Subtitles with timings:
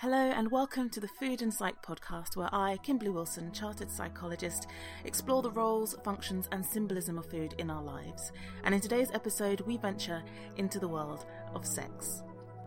[0.00, 4.66] Hello and welcome to the Food and Psych podcast, where I, Kimberly Wilson, chartered psychologist,
[5.04, 8.32] explore the roles, functions, and symbolism of food in our lives.
[8.64, 10.22] And in today's episode, we venture
[10.56, 12.22] into the world of sex.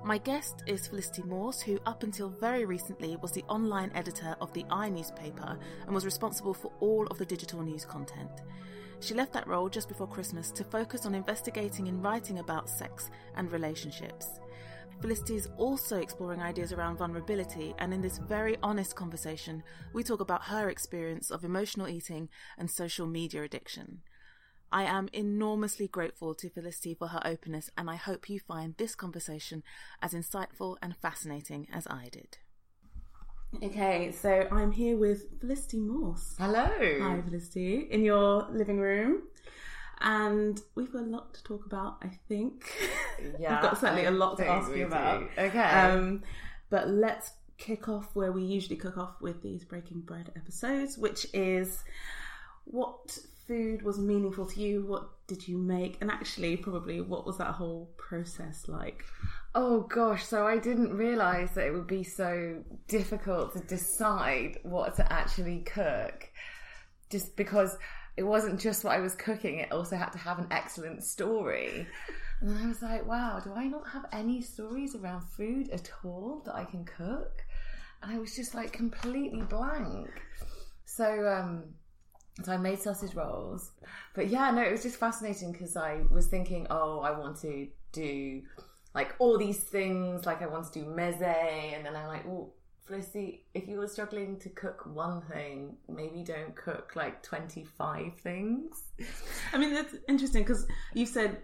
[0.05, 4.53] My guest is Felicity Morse, who up until very recently was the online editor of
[4.53, 8.43] the I newspaper and was responsible for all of the digital news content.
[8.99, 13.09] She left that role just before Christmas to focus on investigating and writing about sex
[13.35, 14.39] and relationships.
[15.02, 19.61] Felicity is also exploring ideas around vulnerability, and in this very honest conversation,
[19.94, 24.02] we talk about her experience of emotional eating and social media addiction.
[24.72, 28.95] I am enormously grateful to Felicity for her openness, and I hope you find this
[28.95, 29.61] conversation
[30.02, 32.38] as insightful and fascinating as I did.
[33.61, 36.35] Okay, so I'm here with Felicity Morse.
[36.39, 36.66] Hello.
[36.66, 39.23] Hi, Felicity, in your living room.
[40.03, 42.71] And we've got a lot to talk about, I think.
[43.39, 45.21] Yeah, I've got certainly I a lot to ask you about.
[45.21, 45.41] do.
[45.43, 45.59] Okay.
[45.59, 46.23] Um,
[46.69, 51.25] but let's kick off where we usually kick off with these Breaking Bread episodes, which
[51.33, 51.83] is
[52.66, 53.17] what
[53.47, 54.85] food was meaningful to you?
[54.85, 55.97] What did you make?
[56.01, 59.05] And actually, probably, what was that whole process like?
[59.55, 64.95] Oh gosh, so I didn't realise that it would be so difficult to decide what
[64.95, 66.29] to actually cook.
[67.09, 67.78] Just because
[68.16, 71.88] it wasn't just what I was cooking, it also had to have an excellent story.
[72.41, 76.44] And I was like, wow, do I not have any stories around food at all
[76.46, 77.44] that I can cook?
[78.02, 80.09] And I was just like completely blank.
[80.85, 81.63] So, um,
[82.44, 83.72] so I made sausage rolls.
[84.13, 87.68] But yeah, no, it was just fascinating because I was thinking, oh, I want to
[87.94, 88.41] do
[88.94, 92.53] like all these things, like I want to do meze, and then I'm like, well,
[92.85, 98.83] Felicity, if you were struggling to cook one thing, maybe don't cook like 25 things.
[99.53, 101.38] I mean, that's interesting because you said,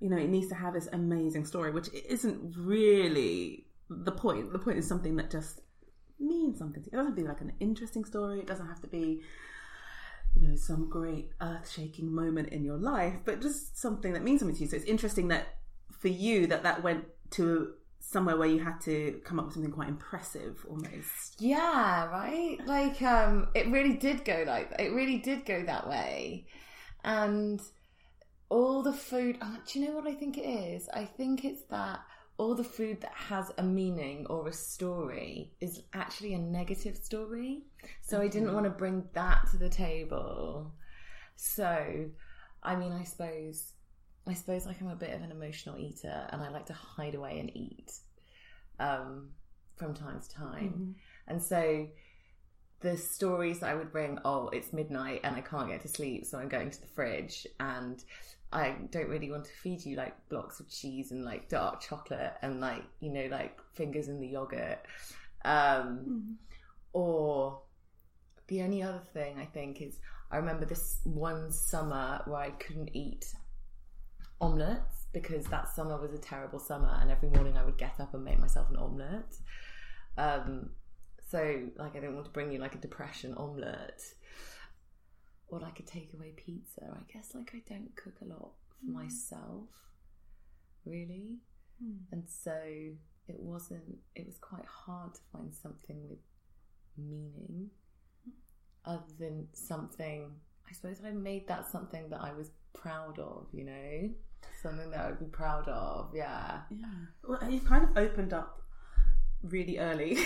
[0.00, 4.52] you know, it needs to have this amazing story, which isn't really the point.
[4.52, 5.62] The point is something that just
[6.20, 6.92] means something to you.
[6.92, 8.38] It doesn't have to be like an interesting story.
[8.38, 9.22] It doesn't have to be,
[10.36, 14.40] you know, some great earth shaking moment in your life, but just something that means
[14.40, 14.68] something to you.
[14.68, 15.56] So it's interesting that
[15.90, 17.74] for you that that went to
[18.10, 21.36] somewhere where you had to come up with something quite impressive almost.
[21.38, 22.58] Yeah, right?
[22.66, 26.46] Like, um, it really did go like it really did go that way.
[27.02, 27.60] And
[28.48, 30.88] all the food, oh, do you know what I think it is?
[30.92, 32.00] I think it's that
[32.36, 37.62] all the food that has a meaning or a story is actually a negative story.
[38.02, 40.72] So I didn't want to bring that to the table.
[41.36, 42.06] So,
[42.62, 43.72] I mean, I suppose,
[44.26, 47.14] I suppose like I'm a bit of an emotional eater and I like to hide
[47.14, 47.92] away and eat
[48.80, 49.30] um,
[49.76, 50.94] from time to time.
[51.28, 51.88] And so
[52.80, 56.38] the stories I would bring, oh, it's midnight and I can't get to sleep, so
[56.38, 58.02] I'm going to the fridge and
[58.52, 62.34] I don't really want to feed you like blocks of cheese and like dark chocolate
[62.42, 64.80] and like, you know, like fingers in the yogurt.
[65.44, 66.38] Um,
[66.94, 67.60] Or
[68.46, 69.98] the only other thing I think is
[70.30, 73.34] I remember this one summer where I couldn't eat
[74.44, 78.14] omelets because that summer was a terrible summer and every morning I would get up
[78.14, 79.36] and make myself an omelette.
[80.18, 80.70] Um,
[81.30, 84.02] so like I didn't want to bring you like a depression omelette
[85.48, 86.82] or like a takeaway pizza.
[86.82, 89.68] I guess like I don't cook a lot for myself,
[90.84, 91.38] really,
[92.12, 92.56] and so
[93.28, 93.98] it wasn't.
[94.14, 96.18] It was quite hard to find something with
[96.96, 97.70] meaning,
[98.84, 100.30] other than something.
[100.68, 103.46] I suppose I made that something that I was proud of.
[103.52, 104.10] You know,
[104.62, 106.10] something that I would be proud of.
[106.14, 106.60] Yeah.
[106.70, 106.86] Yeah.
[107.26, 108.60] Well, you've kind of opened up
[109.42, 110.16] really early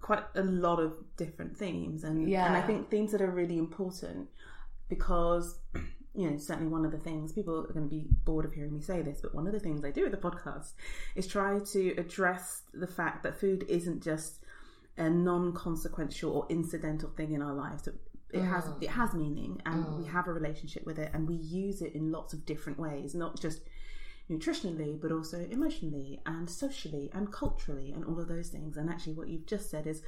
[0.00, 4.28] quite a lot of different themes, and and I think themes that are really important
[4.88, 5.58] because
[6.18, 8.74] you know, certainly one of the things people are going to be bored of hearing
[8.74, 10.72] me say this, but one of the things I do with the podcast
[11.14, 14.42] is try to address the fact that food isn't just
[14.96, 17.88] a non-consequential or incidental thing in our lives.
[18.30, 18.76] It has oh.
[18.80, 20.06] it has meaning, and we oh.
[20.08, 23.40] have a relationship with it, and we use it in lots of different ways, not
[23.40, 23.62] just
[24.30, 28.76] nutritionally, but also emotionally and socially and culturally, and all of those things.
[28.76, 30.02] And actually, what you've just said is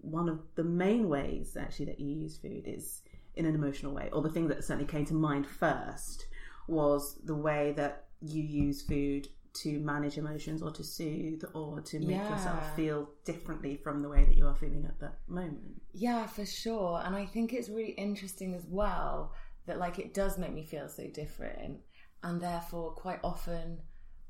[0.00, 3.02] one of the main ways actually that you use food is
[3.36, 6.26] in an emotional way, or the thing that certainly came to mind first
[6.66, 11.98] was the way that you use food to manage emotions or to soothe or to
[11.98, 12.30] make Yeah.
[12.30, 15.82] yourself feel differently from the way that you are feeling at that moment.
[15.92, 17.00] Yeah, for sure.
[17.04, 19.32] And I think it's really interesting as well
[19.66, 21.80] that like it does make me feel so different
[22.22, 23.80] and therefore quite often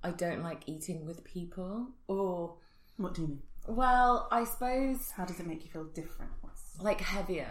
[0.03, 2.57] I don't like eating with people or
[2.97, 3.43] What do you mean?
[3.69, 6.33] well, I suppose How does it make you feel different?
[6.41, 7.47] What's, like heavier.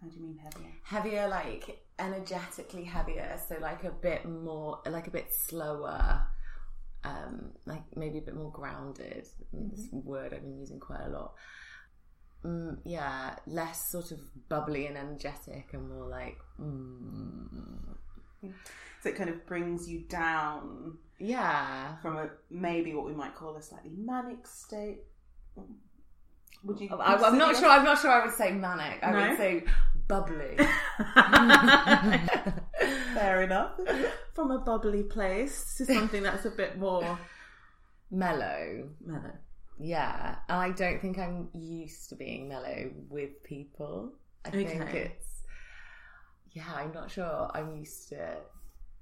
[0.00, 0.72] how do you mean heavier?
[0.82, 6.26] Heavier like energetically heavier, so like a bit more like a bit slower.
[7.04, 9.26] Um, like maybe a bit more grounded.
[9.52, 11.34] This word I've been using quite a lot.
[12.44, 14.18] Mm, yeah, less sort of
[14.48, 17.96] bubbly and energetic, and more like, mm,
[19.00, 21.96] So it kind of brings you down yeah.
[22.02, 24.98] from a maybe what we might call a slightly manic state.
[26.64, 26.88] Would you?
[26.90, 27.68] I, I'm not sure.
[27.68, 28.10] I'm not sure.
[28.10, 29.00] I would say manic.
[29.02, 29.28] I No?
[29.28, 29.64] would say
[30.08, 30.56] bubbly.
[33.14, 33.72] Fair enough.
[34.34, 37.18] From a bubbly place to something that's a bit more
[38.10, 38.88] mellow.
[39.04, 39.32] mellow.
[39.78, 44.12] Yeah, I don't think I'm used to being mellow with people.
[44.44, 45.32] I think it's
[46.52, 47.50] yeah, I'm not sure.
[47.54, 48.36] I'm used to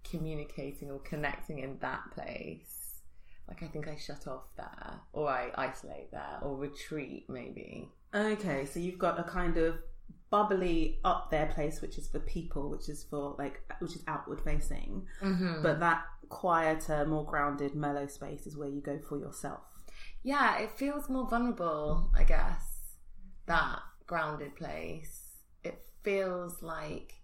[0.08, 3.00] communicating or connecting in that place.
[3.48, 7.88] Like I think I shut off there, or I isolate there, or retreat maybe.
[8.14, 9.74] Okay, so you've got a kind of
[10.30, 14.40] bubbly up there place, which is for people, which is for like, which is outward
[14.40, 15.06] facing.
[15.22, 15.62] Mm-hmm.
[15.62, 19.60] But that quieter, more grounded, mellow space is where you go for yourself.
[20.22, 22.94] Yeah, it feels more vulnerable, I guess.
[23.46, 25.36] That grounded place.
[25.64, 27.14] It feels like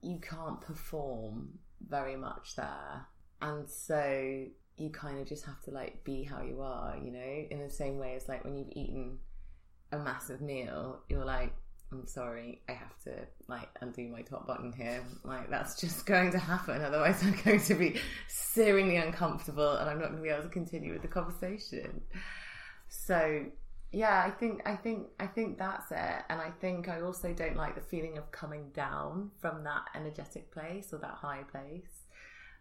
[0.00, 3.06] you can't perform very much there.
[3.42, 7.46] And so you kind of just have to like be how you are, you know,
[7.50, 9.18] in the same way as like when you've eaten
[9.92, 11.52] a massive meal, you're like,
[11.92, 13.12] I'm sorry, I have to
[13.46, 15.04] like undo my top button here.
[15.22, 16.82] Like that's just going to happen.
[16.82, 20.48] Otherwise, I'm going to be searingly uncomfortable, and I'm not going to be able to
[20.48, 22.00] continue with the conversation.
[22.88, 23.44] So,
[23.92, 26.24] yeah, I think I think I think that's it.
[26.28, 30.50] And I think I also don't like the feeling of coming down from that energetic
[30.52, 32.04] place or that high place.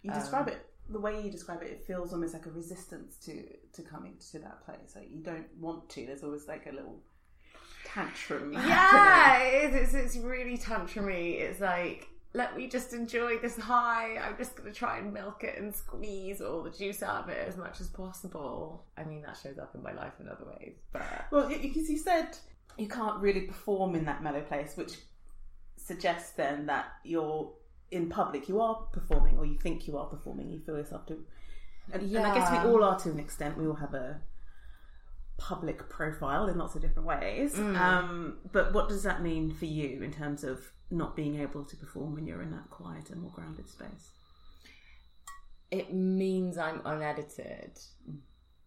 [0.04, 1.72] You describe um, it the way you describe it.
[1.72, 3.44] It feels almost like a resistance to
[3.74, 4.96] to coming to that place.
[4.96, 6.06] Like you don't want to.
[6.06, 7.00] There's always like a little
[7.86, 8.54] tantrum.
[8.54, 9.94] Yeah, it is.
[9.94, 11.40] It's, it's really tantrumy.
[11.40, 14.18] It's like, let me just enjoy this high.
[14.18, 17.30] I'm just going to try and milk it and squeeze all the juice out of
[17.30, 18.84] it as much as possible.
[18.98, 21.98] I mean, that shows up in my life in other ways, but Well, because you
[21.98, 22.38] said
[22.78, 24.96] you can't really perform in that mellow place, which
[25.78, 27.54] suggests then that you're
[27.92, 30.52] in public, you are performing, or you think you are performing.
[30.52, 31.24] You feel yourself to,
[31.94, 33.58] and, and I guess we all are to an extent.
[33.58, 34.20] We all have a
[35.38, 37.58] public profile in lots of different ways.
[37.60, 41.76] Um, but what does that mean for you in terms of not being able to
[41.76, 44.12] perform when you're in that quieter, more grounded space?
[45.72, 47.80] it means I'm unedited.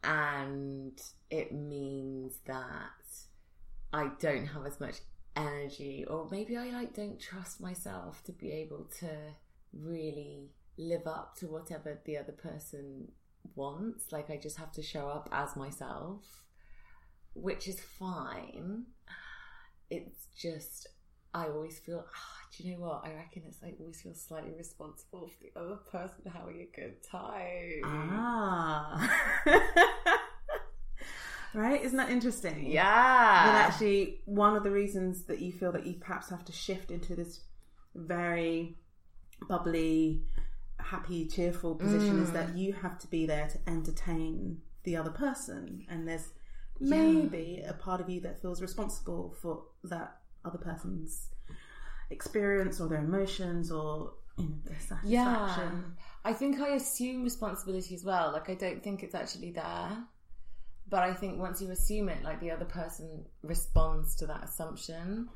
[0.04, 2.90] And it means that
[3.92, 4.96] I don't have as much
[5.34, 9.08] energy, or maybe I like don't trust myself to be able to
[9.72, 13.08] really live up to whatever the other person
[13.54, 14.12] wants.
[14.12, 16.44] Like I just have to show up as myself,
[17.40, 18.84] which is fine.
[19.90, 20.88] It's just
[21.34, 22.04] I always feel.
[22.06, 23.02] ah, do you know what?
[23.04, 27.02] I reckon it's like always feel slightly responsible for the other person having a good
[27.02, 27.82] time.
[27.84, 29.44] Ah.
[31.54, 31.82] right?
[31.82, 32.70] Isn't that interesting?
[32.70, 32.82] Yeah.
[32.84, 36.90] That actually, one of the reasons that you feel that you perhaps have to shift
[36.90, 37.40] into this
[37.94, 38.76] very
[39.48, 40.22] bubbly,
[40.78, 45.84] happy, cheerful position is that you have to be there to entertain the other person.
[45.88, 46.30] And there's
[46.80, 51.28] maybe a part of you that feels responsible for that other person's
[52.10, 55.04] experience or their emotions or you know, their satisfaction.
[55.10, 56.04] Yeah.
[56.24, 58.32] I think I assume responsibility as well.
[58.32, 60.04] Like, I don't think it's actually there.
[60.90, 65.28] But I think once you assume it, like, the other person responds to that assumption.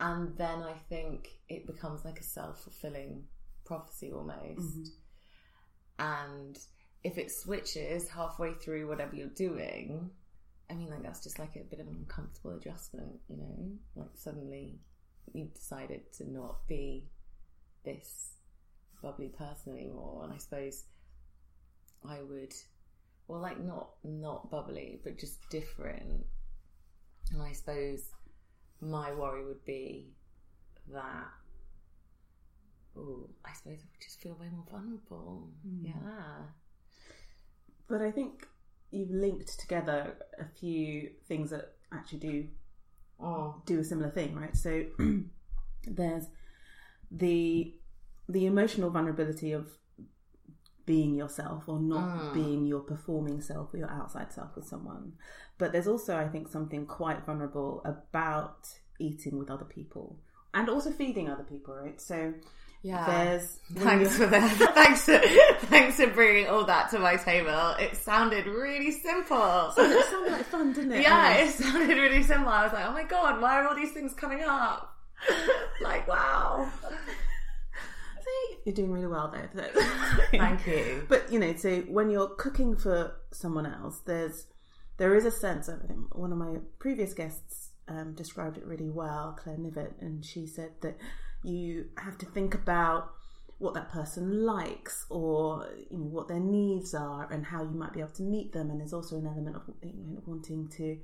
[0.00, 3.24] And then I think it becomes like a self fulfilling
[3.64, 4.60] prophecy almost.
[4.60, 4.82] Mm-hmm.
[5.98, 6.58] And
[7.02, 10.10] if it switches halfway through whatever you're doing,
[10.68, 13.70] I mean, like, that's just like a bit of an uncomfortable adjustment, you know?
[13.94, 14.80] Like, suddenly
[15.32, 17.08] you've decided to not be
[17.84, 18.34] this
[19.02, 20.84] bubbly person anymore, and I suppose
[22.08, 22.54] I would,
[23.28, 26.24] well, like not not bubbly, but just different.
[27.32, 28.02] And I suppose
[28.80, 30.08] my worry would be
[30.92, 31.28] that.
[32.98, 35.48] Oh, I suppose I would just feel way more vulnerable.
[35.62, 35.86] Hmm.
[35.86, 36.42] Yeah.
[37.88, 38.46] But I think
[38.90, 42.48] you've linked together a few things that actually do
[43.20, 43.62] Oh.
[43.64, 44.54] do a similar thing, right?
[44.56, 44.84] So
[45.86, 46.26] there's
[47.10, 47.74] the
[48.28, 49.70] the emotional vulnerability of
[50.84, 52.34] being yourself or not mm.
[52.34, 55.12] being your performing self or your outside self with someone.
[55.58, 58.68] But there's also, I think, something quite vulnerable about
[59.00, 60.18] eating with other people
[60.54, 62.00] and also feeding other people, right?
[62.00, 62.34] So
[62.86, 63.04] Yeah.
[63.24, 64.52] there's Thanks for that.
[64.74, 65.18] thanks for
[65.66, 67.74] thanks for bringing all that to my table.
[67.80, 69.72] It sounded really simple.
[69.76, 71.02] it sounded like fun, didn't it?
[71.02, 72.48] yeah, it sounded really simple.
[72.48, 74.96] I was like, oh my god, why are all these things coming up?
[75.82, 76.70] like, wow.
[78.64, 79.50] You're doing really well there.
[80.30, 81.06] Thank you.
[81.08, 84.46] But you know, so when you're cooking for someone else, there's
[84.96, 85.68] there is a sense.
[85.68, 90.24] I think one of my previous guests um, described it really well, Claire Nivet, and
[90.24, 90.96] she said that
[91.46, 93.12] you have to think about
[93.58, 97.92] what that person likes or you know what their needs are and how you might
[97.92, 100.98] be able to meet them and there's also an element of you know, wanting to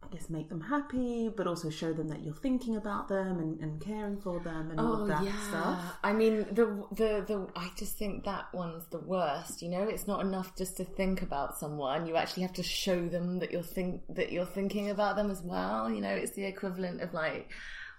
[0.00, 3.58] I guess make them happy but also show them that you're thinking about them and,
[3.60, 7.24] and caring for them and all of oh, that stuff Oh, I mean, the the
[7.26, 7.48] the.
[7.56, 9.60] I just think that one's the worst.
[9.60, 12.06] You know, it's not enough just to think about someone.
[12.06, 15.42] You actually have to show them that you're think that you're thinking about them as
[15.42, 15.90] well.
[15.90, 17.50] You know, it's the equivalent of like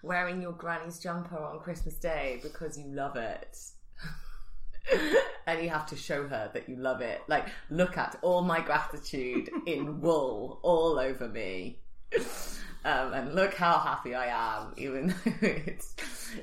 [0.03, 3.57] wearing your granny's jumper on Christmas Day because you love it.
[5.47, 7.21] and you have to show her that you love it.
[7.27, 11.79] Like, look at all my gratitude in wool all over me.
[12.85, 15.95] Um, and look how happy I am, even though it's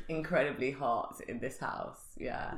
[0.09, 2.03] incredibly hot in this house.
[2.17, 2.55] Yeah.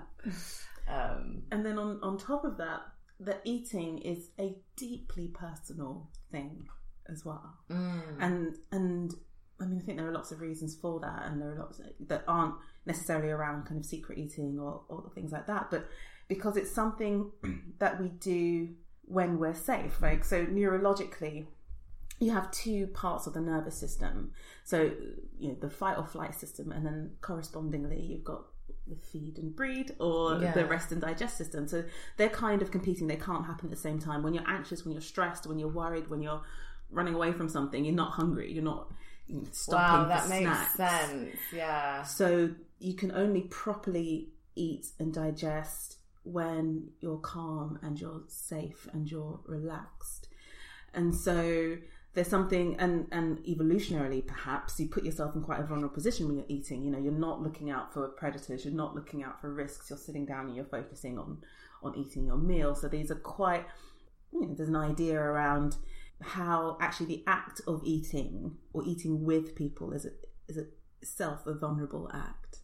[0.88, 2.80] Um, And then on, on top of that,
[3.20, 6.68] the eating is a deeply personal thing
[7.08, 7.54] as well.
[7.68, 9.14] And and
[9.60, 11.80] I mean, I think there are lots of reasons for that, and there are lots
[12.06, 12.54] that aren't
[12.86, 15.88] necessarily around kind of secret eating or, or things like that, but
[16.28, 17.30] because it's something
[17.78, 18.68] that we do
[19.04, 20.24] when we're safe, right?
[20.24, 21.46] So neurologically,
[22.20, 24.32] you have two parts of the nervous system.
[24.64, 24.92] So,
[25.38, 28.44] you know, the fight or flight system, and then correspondingly, you've got
[28.86, 30.52] the feed and breed or Yeah.
[30.52, 31.68] the rest and digest system.
[31.68, 31.84] So
[32.16, 33.06] they're kind of competing.
[33.06, 34.22] They can't happen at the same time.
[34.22, 36.42] When you're anxious, when you're stressed, when you're worried, when you're
[36.90, 38.50] running away from something, you're not hungry.
[38.52, 38.90] You're not
[39.52, 40.74] stopping wow, for that makes snacks.
[40.74, 41.36] sense.
[41.54, 42.02] Yeah.
[42.02, 49.10] So you can only properly eat and digest when you're calm and you're safe and
[49.10, 50.28] you're relaxed.
[50.94, 51.76] And so
[52.14, 56.36] there's something and and evolutionarily perhaps you put yourself in quite a vulnerable position when
[56.36, 56.82] you're eating.
[56.82, 59.98] You know, you're not looking out for predators, you're not looking out for risks, you're
[59.98, 61.38] sitting down and you're focusing on
[61.82, 62.74] on eating your meal.
[62.74, 63.64] So these are quite
[64.32, 65.76] you know, there's an idea around
[66.20, 70.10] how actually the act of eating or eating with people is a,
[70.48, 70.66] is a
[71.00, 72.60] itself a vulnerable act.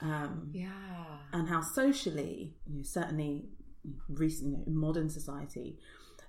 [0.00, 1.18] Um, Yeah.
[1.32, 3.48] and how socially, you know, certainly
[4.08, 5.78] recent you know, modern society,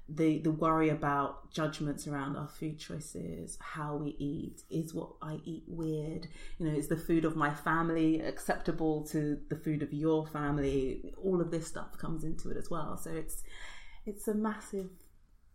[0.10, 5.40] the the worry about judgments around our food choices, how we eat, is what I
[5.46, 6.28] eat weird?
[6.58, 11.14] You know, is the food of my family acceptable to the food of your family?
[11.24, 12.98] All of this stuff comes into it as well.
[12.98, 13.44] So it's
[14.06, 14.90] it's a massive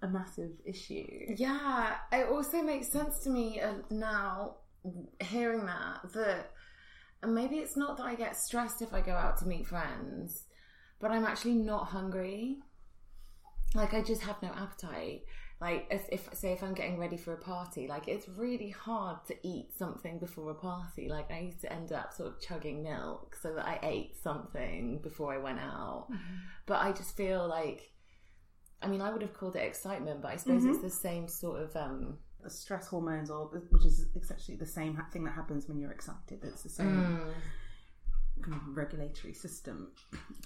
[0.02, 1.35] a massive issue.
[1.37, 4.57] Yeah, it also makes sense to me uh, now
[5.21, 6.52] hearing that that
[7.26, 10.45] maybe it's not that I get stressed if I go out to meet friends,
[11.00, 12.59] but I'm actually not hungry.
[13.75, 15.23] Like I just have no appetite.
[15.61, 19.19] Like if, if say if I'm getting ready for a party, like it's really hard
[19.26, 21.09] to eat something before a party.
[21.09, 25.00] Like I used to end up sort of chugging milk so that I ate something
[25.02, 26.07] before I went out.
[26.67, 27.90] But I just feel like
[28.82, 31.61] I mean, I would have called it excitement, but I suppose it's the same sort
[31.62, 31.75] of.
[31.76, 36.38] um stress hormones, or which is essentially the same thing that happens when you're excited.
[36.44, 37.20] It's the same
[38.40, 39.90] kind of regulatory system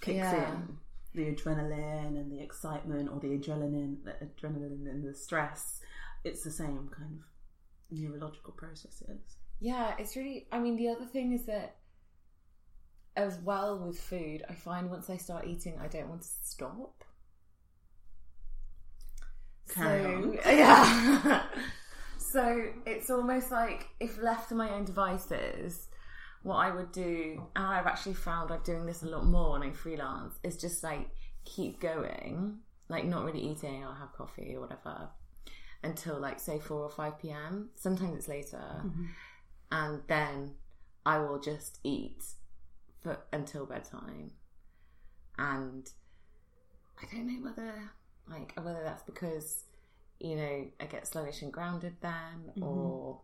[0.00, 0.52] kicks Yeah.
[0.54, 0.78] in.
[1.14, 5.80] The adrenaline and the excitement, or the adrenaline, the adrenaline and the stress.
[6.24, 9.36] It's the same kind of neurological processes.
[9.60, 10.48] Yeah, it's really.
[10.50, 11.76] I mean, the other thing is that,
[13.16, 17.04] as well with food, I find once I start eating, I don't want to stop.
[19.68, 20.38] Carry so, on.
[20.44, 21.42] Yeah.
[22.18, 25.88] so it's almost like if left to my own devices,
[26.42, 29.62] what I would do, and I've actually found I'm doing this a lot more when
[29.62, 31.08] I freelance, is just like
[31.44, 33.84] keep going, like not really eating.
[33.84, 35.08] I'll have coffee or whatever
[35.84, 37.70] until like say four or five p.m.
[37.76, 39.04] Sometimes it's later, mm-hmm.
[39.70, 40.54] and then
[41.06, 42.22] I will just eat
[43.02, 44.32] for until bedtime,
[45.38, 45.88] and
[47.00, 47.90] I don't know whether
[48.32, 49.64] like whether that's because
[50.18, 52.62] you know I get sluggish and grounded then, mm-hmm.
[52.62, 53.20] or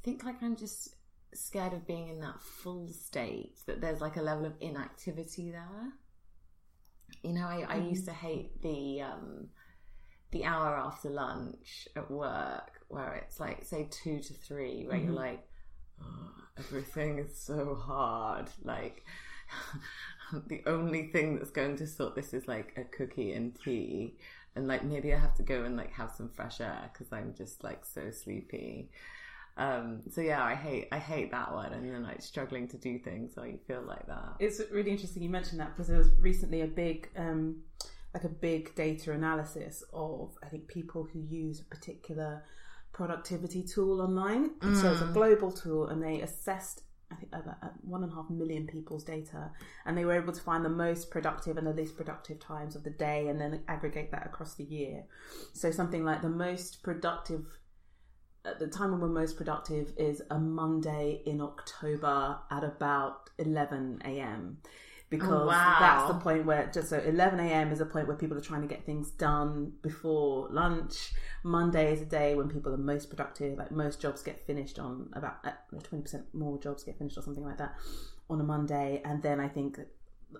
[0.00, 0.94] I think like I'm just
[1.32, 5.92] scared of being in that full state that there's like a level of inactivity there.
[7.22, 7.88] You know, I, I mm-hmm.
[7.88, 9.48] used to hate the um,
[10.30, 15.06] the hour after lunch at work where it's like say two to three, where you're
[15.06, 15.16] mm-hmm.
[15.16, 15.48] like,
[16.02, 18.48] oh, everything is so hard.
[18.62, 19.04] Like
[20.48, 24.14] the only thing that's going to sort this is like a cookie and tea,
[24.56, 27.34] and like maybe I have to go and like have some fresh air because I'm
[27.36, 28.90] just like so sleepy.
[29.56, 32.98] Um, so yeah, I hate I hate that one, and then like struggling to do
[32.98, 34.36] things while you feel like that.
[34.38, 37.62] It's really interesting you mentioned that because there was recently a big, um,
[38.14, 42.44] like a big data analysis of I think people who use a particular
[42.92, 44.50] productivity tool online.
[44.74, 46.82] So it's a global tool, and they assessed
[47.20, 49.50] think about uh, one and a half million people's data,
[49.86, 52.84] and they were able to find the most productive and the least productive times of
[52.84, 55.04] the day, and then aggregate that across the year.
[55.52, 57.46] So something like the most productive
[58.44, 64.00] at the time when we're most productive is a Monday in October at about 11
[64.04, 64.58] a.m.
[65.10, 65.76] Because Oh, wow.
[65.80, 67.72] that's the point where just so 11 a.m.
[67.72, 71.12] is a point where people are trying to get things done before lunch.
[71.42, 73.58] Monday is a day when people are most productive.
[73.58, 77.44] Like most jobs get finished on about uh, 20% more jobs get finished or something
[77.44, 77.74] like that
[78.30, 79.02] on a Monday.
[79.04, 79.80] And then I think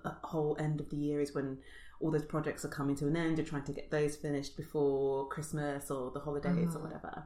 [0.03, 1.57] the whole end of the year is when
[1.99, 3.37] all those projects are coming to an end.
[3.37, 7.23] You're trying to get those finished before Christmas or the holidays or whatever.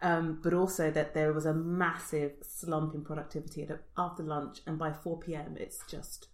[0.00, 4.78] Um, but also that there was a massive slump in productivity at, after lunch, and
[4.78, 5.56] by 4 p.m.
[5.58, 6.28] it's just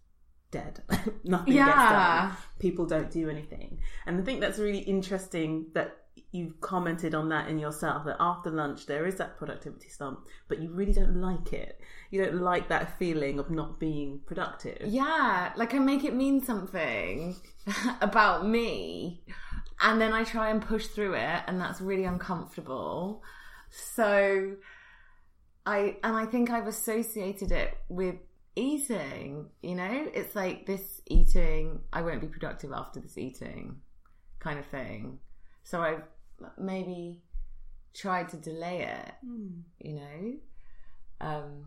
[0.51, 0.83] dead.
[1.25, 2.27] Nothing gets Yeah.
[2.29, 2.37] done.
[2.59, 3.79] People don't do anything.
[4.07, 5.97] And I think that's really interesting that
[6.33, 10.61] you've commented on that in yourself that after lunch there is that productivity slump, but
[10.63, 11.81] you really don't like it.
[12.11, 14.79] You don't like that feeling of not being productive.
[14.87, 17.37] Yeah, like I make it mean something
[18.01, 19.23] about me,
[19.81, 23.23] and then I try and push through it, and that's really uncomfortable.
[23.71, 24.57] So,
[25.67, 28.17] I and I think I've associated it with
[28.57, 29.47] eating.
[29.63, 31.81] You know, it's like this eating.
[31.93, 33.77] I won't be productive after this eating,
[34.39, 35.19] kind of thing.
[35.65, 36.03] So I've
[36.59, 37.19] maybe
[37.95, 39.15] tried to delay it.
[39.81, 40.35] You know,
[41.21, 41.67] um,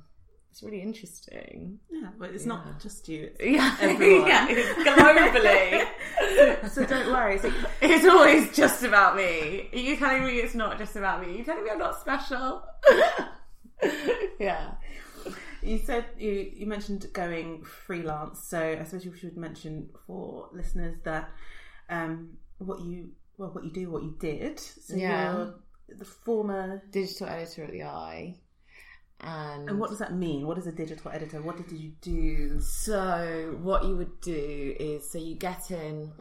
[0.51, 1.79] it's really interesting.
[1.89, 3.31] Yeah, but it's not just you.
[3.39, 4.27] It's Yeah, everyone.
[4.27, 4.47] yeah,
[4.83, 6.69] globally.
[6.69, 7.39] so don't worry.
[7.39, 9.69] So it's always just about me.
[9.73, 11.33] Are you telling me it's not just about me?
[11.33, 12.63] Are you telling me I'm not special?
[14.39, 14.71] yeah.
[15.63, 20.97] You said you you mentioned going freelance, so I suppose you should mention for listeners
[21.03, 21.29] that
[21.89, 24.59] um, what you well what you do, what you did.
[24.59, 25.33] So Yeah.
[25.33, 25.55] you're
[25.97, 28.35] the former, Digital editor at the i.
[29.19, 30.45] And, and what does that mean?
[30.45, 31.41] What is a digital editor?
[31.41, 32.59] What did you do?
[32.59, 36.11] So what you would do is so you get in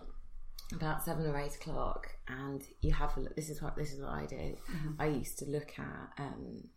[0.72, 3.34] about seven or eight o'clock, and you have a look.
[3.34, 4.58] This is what this is what I did.
[5.00, 6.68] I used to look at um,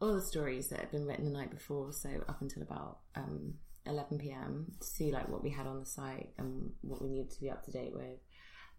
[0.00, 3.54] all the stories that had been written the night before, so up until about um,
[3.86, 7.30] eleven pm, to see like what we had on the site and what we needed
[7.32, 8.18] to be up to date with.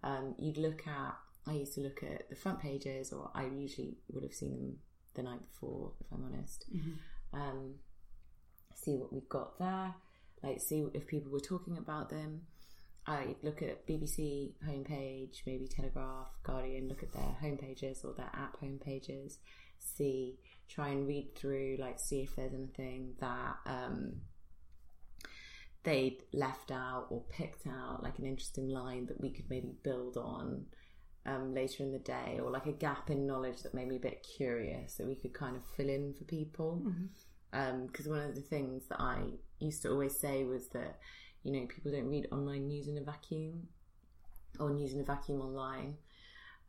[0.04, 1.16] Um, you'd look at.
[1.48, 4.78] I used to look at the front pages, or I usually would have seen them
[5.16, 6.66] the night before, if I'm honest.
[7.34, 7.76] Um,
[8.76, 9.94] see what we've got there,
[10.44, 12.42] like see if people were talking about them.
[13.08, 18.58] I'd look at BBC homepage, maybe Telegraph, Guardian, look at their homepages or their app
[18.62, 19.38] homepages,
[19.80, 20.38] see,
[20.70, 24.14] try and read through, like see if there's anything that um,
[25.84, 30.18] they'd left out or picked out, like an interesting line that we could maybe build
[30.18, 30.66] on
[31.26, 34.00] um, later in the day, or like a gap in knowledge that made me a
[34.00, 36.82] bit curious that we could kind of fill in for people.
[37.52, 39.24] Because one of the things that I
[39.60, 41.00] used to always say was that
[41.44, 43.68] you know people don't read online news in a vacuum
[44.60, 45.96] or news in a vacuum online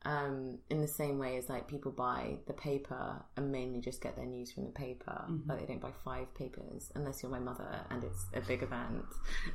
[0.04, 4.16] um, in the same way as like people buy the paper and mainly just get
[4.16, 5.24] their news from the paper.
[5.46, 9.04] Like they don't buy five papers unless you're my mother and it's a big event.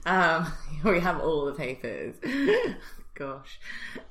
[0.05, 0.51] Um,
[0.84, 2.15] we have all the papers.
[3.15, 3.60] Gosh.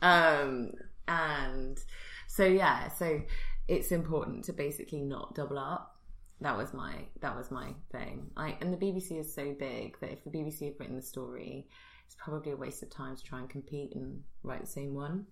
[0.03, 0.73] Um,
[1.07, 1.79] and
[2.27, 3.21] so yeah so
[3.69, 5.97] it's important to basically not double up.
[6.41, 8.31] That was my that was my thing.
[8.37, 11.69] I and the BBC is so big that if the BBC have written the story,
[12.07, 15.27] it's probably a waste of time to try and compete and write the same one.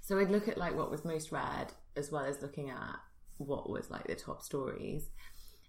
[0.00, 2.96] So I'd look at like what was most read, as well as looking at
[3.38, 5.10] what was like the top stories,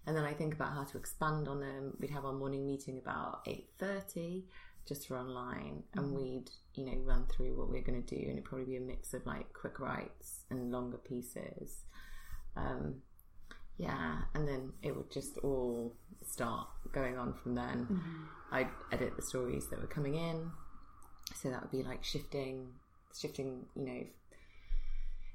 [0.06, 1.96] and then I think about how to expand on them.
[2.00, 4.44] We'd have our morning meeting about eight thirty,
[4.86, 8.32] just for online, and we'd you know run through what we're going to do, and
[8.32, 11.84] it'd probably be a mix of like quick writes and longer pieces.
[12.56, 12.96] Um,
[13.76, 18.00] yeah, and then it would just all start going on from then.
[18.52, 20.50] I'd edit the stories that were coming in,
[21.34, 22.68] so that would be like shifting,
[23.18, 23.66] shifting.
[23.74, 24.02] You know,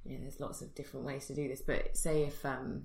[0.05, 1.61] you know, there's lots of different ways to do this.
[1.61, 2.83] But say if, um,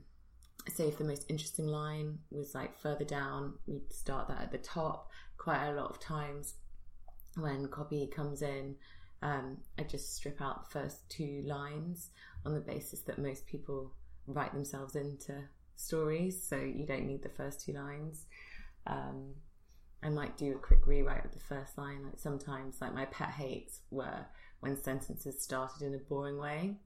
[0.72, 4.58] say if the most interesting line was like further down, we'd start that at the
[4.58, 5.10] top.
[5.36, 6.54] Quite a lot of times,
[7.36, 8.76] when copy comes in,
[9.22, 12.10] um, I just strip out the first two lines
[12.44, 13.92] on the basis that most people
[14.26, 15.34] write themselves into
[15.76, 18.26] stories, so you don't need the first two lines.
[18.86, 19.34] Um,
[20.02, 22.04] I might do a quick rewrite of the first line.
[22.04, 24.26] Like sometimes, like my pet hates were
[24.64, 26.76] when sentences started in a boring way.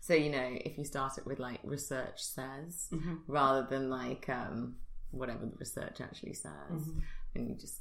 [0.00, 2.90] So you know, if you start it with like research says,
[3.26, 4.76] rather than like um,
[5.10, 6.90] whatever the research actually says,
[7.34, 7.80] and you just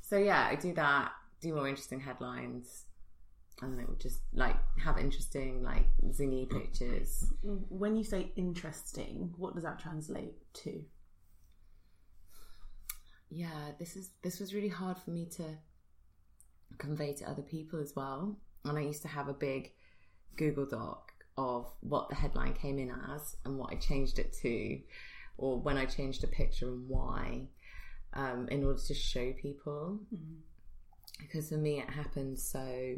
[0.00, 1.12] so yeah, I do that.
[1.40, 2.84] Do more interesting headlines,
[3.62, 7.32] and then it would just like have interesting like zingy pictures.
[7.42, 10.84] When you say interesting, what does that translate to?
[13.34, 15.44] yeah, this is this was really hard for me to
[16.78, 18.36] convey to other people as well.
[18.64, 19.72] And I used to have a big
[20.36, 24.80] Google Doc of what the headline came in as and what I changed it to,
[25.38, 27.48] or when I changed a picture and why,
[28.14, 30.00] um, in order to show people.
[31.20, 32.96] Because for me, it happened so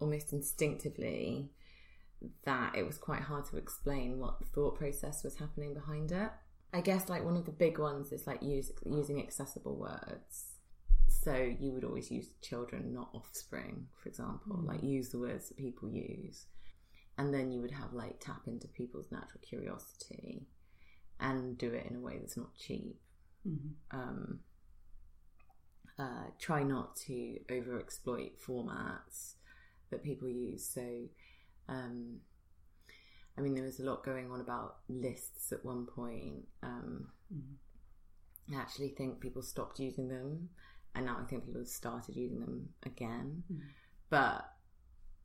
[0.00, 1.50] almost instinctively
[2.44, 6.30] that it was quite hard to explain what the thought process was happening behind it.
[6.72, 10.49] I guess like one of the big ones is like use, using accessible words.
[11.22, 14.58] So you would always use children, not offspring, for example.
[14.62, 16.46] Like use the words that people use,
[17.18, 20.46] and then you would have like tap into people's natural curiosity,
[21.20, 22.98] and do it in a way that's not cheap.
[23.90, 24.40] Um,
[25.98, 29.34] uh, try not to over exploit formats
[29.90, 30.66] that people use.
[30.66, 30.82] So,
[31.68, 32.20] um,
[33.36, 36.46] I mean, there was a lot going on about lists at one point.
[36.62, 37.08] Um,
[38.52, 40.48] I actually think people stopped using them,
[40.94, 43.42] and now I think people have started using them again.
[44.08, 44.44] But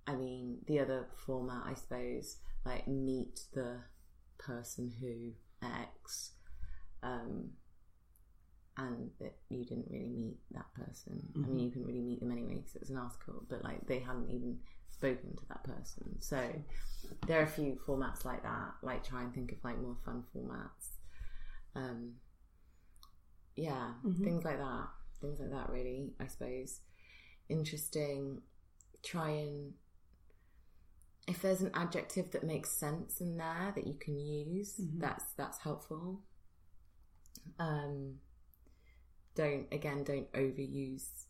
[0.08, 3.78] I mean, the other format, I suppose, like meet the
[4.38, 5.34] person who
[5.65, 6.32] X,
[7.01, 7.49] um,
[8.78, 11.21] and that you didn't really meet that person.
[11.36, 13.88] I mean, you couldn't really meet them anyway because it was an article, but like
[13.88, 14.60] they hadn't even
[14.91, 16.21] spoken to that person.
[16.21, 16.39] So
[17.28, 18.73] there are a few formats like that.
[18.82, 20.89] Like try and think of like more fun formats.
[21.75, 22.13] Um,
[23.56, 24.88] yeah, things like that.
[25.21, 25.69] Things like that.
[25.69, 26.82] Really, I suppose.
[27.49, 28.41] Interesting.
[29.04, 29.73] Try and
[31.28, 35.60] if there's an adjective that makes sense in there that you can use, that's that's
[35.60, 36.21] helpful.
[37.60, 38.15] Um,
[39.36, 41.25] don't again don't overuse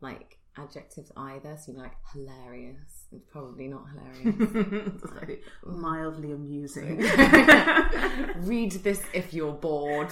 [0.00, 1.56] like adjectives either.
[1.56, 3.06] So you're like hilarious.
[3.12, 5.00] It's probably not hilarious.
[5.02, 5.36] so
[5.70, 6.98] mildly amusing.
[8.36, 10.08] Read this if you're bored,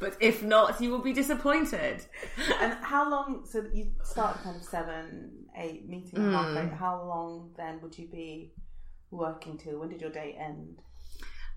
[0.00, 2.04] but if not, you will be disappointed.
[2.60, 3.44] And how long?
[3.46, 6.72] So you start kind of seven, eight, meeting eight.
[6.78, 8.52] How long then would you be
[9.10, 9.80] working till?
[9.80, 10.80] When did your day end?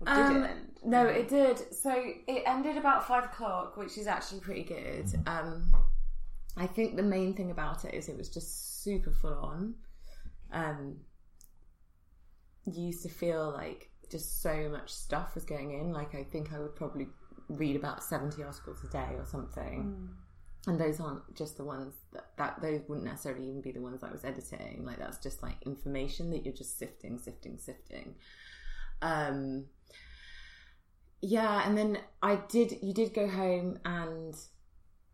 [0.00, 0.60] Did Um, it end?
[0.84, 1.74] No, it did.
[1.74, 1.90] So
[2.26, 5.06] it ended about five o'clock, which is actually pretty good.
[5.26, 5.72] Um,
[6.58, 9.74] I think the main thing about it is it was just super full on.
[10.52, 10.96] Um,
[12.66, 15.92] you used to feel like just so much stuff was going in.
[15.92, 17.08] Like I think I would probably
[17.48, 20.08] read about seventy articles a day or something.
[20.66, 24.02] And those aren't just the ones that, that those wouldn't necessarily even be the ones
[24.02, 24.84] I was editing.
[24.84, 28.16] Like that's just like information that you're just sifting, sifting, sifting.
[29.00, 29.66] Um,
[31.22, 32.78] yeah, and then I did.
[32.82, 34.34] You did go home and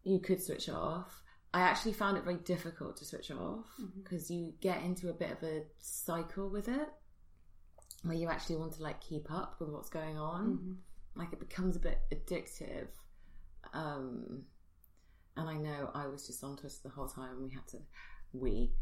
[0.02, 1.22] you could switch off.
[1.54, 3.64] I actually found it very difficult to switch off
[4.02, 6.88] because you get into a bit of a cycle with it,
[8.02, 10.78] where you actually want to like keep up with what's going on.
[11.14, 12.88] Like it becomes a bit addictive.
[13.72, 14.42] Um,
[15.36, 17.40] and I know I was just on Twitter the whole time.
[17.40, 17.78] We had to,
[18.32, 18.72] we,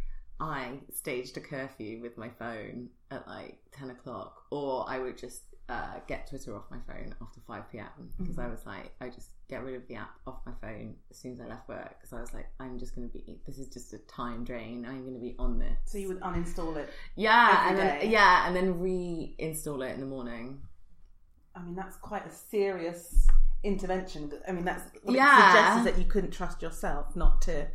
[0.41, 5.43] I staged a curfew with my phone at like 10 o'clock, or I would just
[5.69, 7.87] uh, get Twitter off my phone after 5 pm
[8.19, 11.19] because I was like, I just get rid of the app off my phone as
[11.19, 13.59] soon as I left work because I was like, I'm just going to be, this
[13.59, 14.87] is just a time drain.
[14.89, 15.77] I'm going to be on this.
[15.85, 16.89] So you would uninstall it.
[17.17, 20.63] Yeah, and then, yeah, and then reinstall it in the morning.
[21.55, 23.27] I mean, that's quite a serious
[23.63, 24.33] intervention.
[24.49, 25.37] I mean, that's what Yeah.
[25.37, 27.67] it suggests that you couldn't trust yourself not to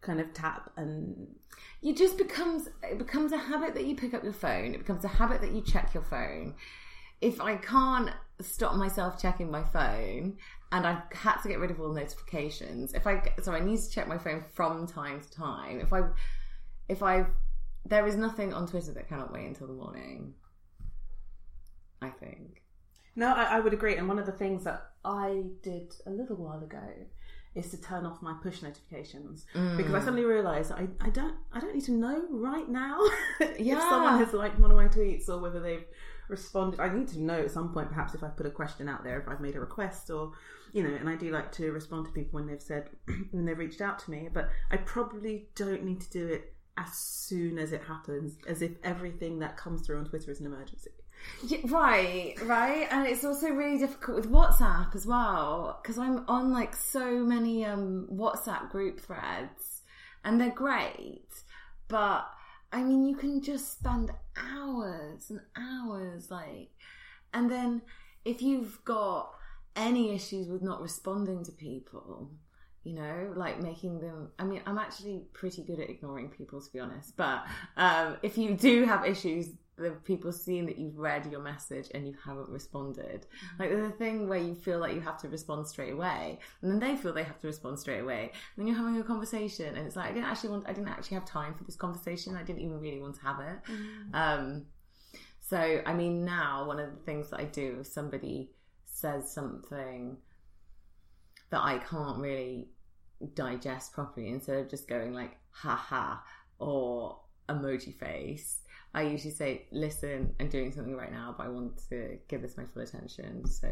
[0.00, 1.28] kind of tap and
[1.80, 5.04] you just becomes it becomes a habit that you pick up your phone it becomes
[5.04, 6.54] a habit that you check your phone
[7.20, 8.10] if i can't
[8.42, 10.36] stop myself checking my phone
[10.72, 12.94] and i've had to get rid of all notifications.
[12.94, 15.80] If i so i need to check my phone from time to time.
[15.80, 16.02] If i
[16.88, 17.26] if i
[17.84, 20.34] there is nothing on twitter that cannot wait until the morning
[22.00, 22.62] i think.
[23.14, 23.96] No, I, I would agree.
[23.96, 26.80] And one of the things that I did a little while ago
[27.54, 29.46] is to turn off my push notifications.
[29.54, 29.76] Mm.
[29.76, 32.98] Because I suddenly realised I, I don't I don't need to know right now
[33.40, 35.84] if someone has liked one of my tweets or whether they've
[36.32, 36.80] responded.
[36.80, 39.20] I need to know at some point, perhaps if I put a question out there,
[39.20, 40.32] if I've made a request or
[40.72, 40.94] you know.
[40.94, 42.90] And I do like to respond to people when they've said
[43.30, 46.92] when they've reached out to me, but I probably don't need to do it as
[46.94, 50.90] soon as it happens, as if everything that comes through on Twitter is an emergency.
[51.46, 56.52] Yeah, right, right, and it's also really difficult with WhatsApp as well because I'm on
[56.52, 59.82] like so many um WhatsApp group threads,
[60.24, 61.28] and they're great,
[61.88, 62.26] but
[62.72, 66.70] I mean you can just spend hours and hours like,
[67.34, 67.82] and then
[68.24, 69.34] if you've got
[69.76, 72.30] any issues with not responding to people.
[72.84, 74.32] You know, like making them.
[74.40, 77.16] I mean, I'm actually pretty good at ignoring people, to be honest.
[77.16, 77.44] But
[77.76, 79.50] um, if you do have issues
[79.82, 83.26] the people seeing that you've read your message and you haven't responded.
[83.58, 86.70] Like there's a thing where you feel like you have to respond straight away, and
[86.70, 88.32] then they feel they have to respond straight away.
[88.32, 90.88] And then you're having a conversation, and it's like I didn't actually want, I didn't
[90.88, 92.36] actually have time for this conversation.
[92.36, 93.58] I didn't even really want to have it.
[94.14, 94.66] Um,
[95.40, 98.50] so I mean, now one of the things that I do if somebody
[98.86, 100.16] says something
[101.50, 102.68] that I can't really
[103.34, 106.24] digest properly, instead of just going like "ha ha"
[106.58, 108.60] or emoji face.
[108.94, 112.56] I usually say, listen, I'm doing something right now, but I want to give this
[112.56, 113.68] my full attention, so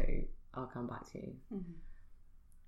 [0.55, 1.33] I'll come back to you.
[1.53, 1.71] Mm-hmm.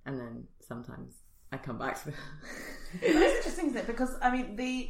[0.06, 1.14] And then sometimes
[1.52, 2.14] I come back to them.
[3.02, 3.86] It's interesting, isn't it?
[3.88, 4.88] Because I mean, the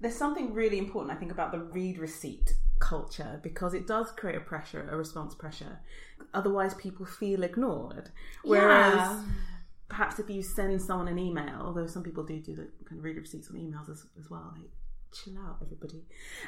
[0.00, 4.36] there's something really important I think about the read receipt culture because it does create
[4.36, 5.80] a pressure, a response pressure.
[6.32, 8.10] Otherwise, people feel ignored.
[8.44, 9.22] Whereas, Yeah.
[9.88, 13.04] perhaps if you send someone an email, although some people do do the kind of
[13.04, 14.70] read receipts on emails as, as well, like
[15.12, 16.04] chill out, everybody.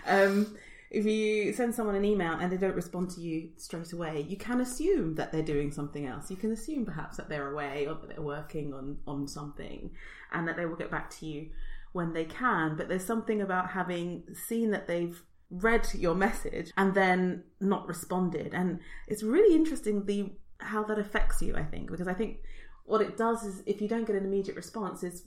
[0.07, 0.57] Um,
[0.91, 4.37] if you send someone an email and they don't respond to you straight away, you
[4.37, 6.31] can assume that they're doing something else.
[6.31, 9.91] You can assume perhaps that they're away or that they're working on, on something
[10.33, 11.49] and that they will get back to you
[11.93, 12.77] when they can.
[12.77, 18.53] But there's something about having seen that they've read your message and then not responded.
[18.53, 22.39] And it's really interesting the how that affects you, I think, because I think
[22.85, 25.27] what it does is if you don't get an immediate response is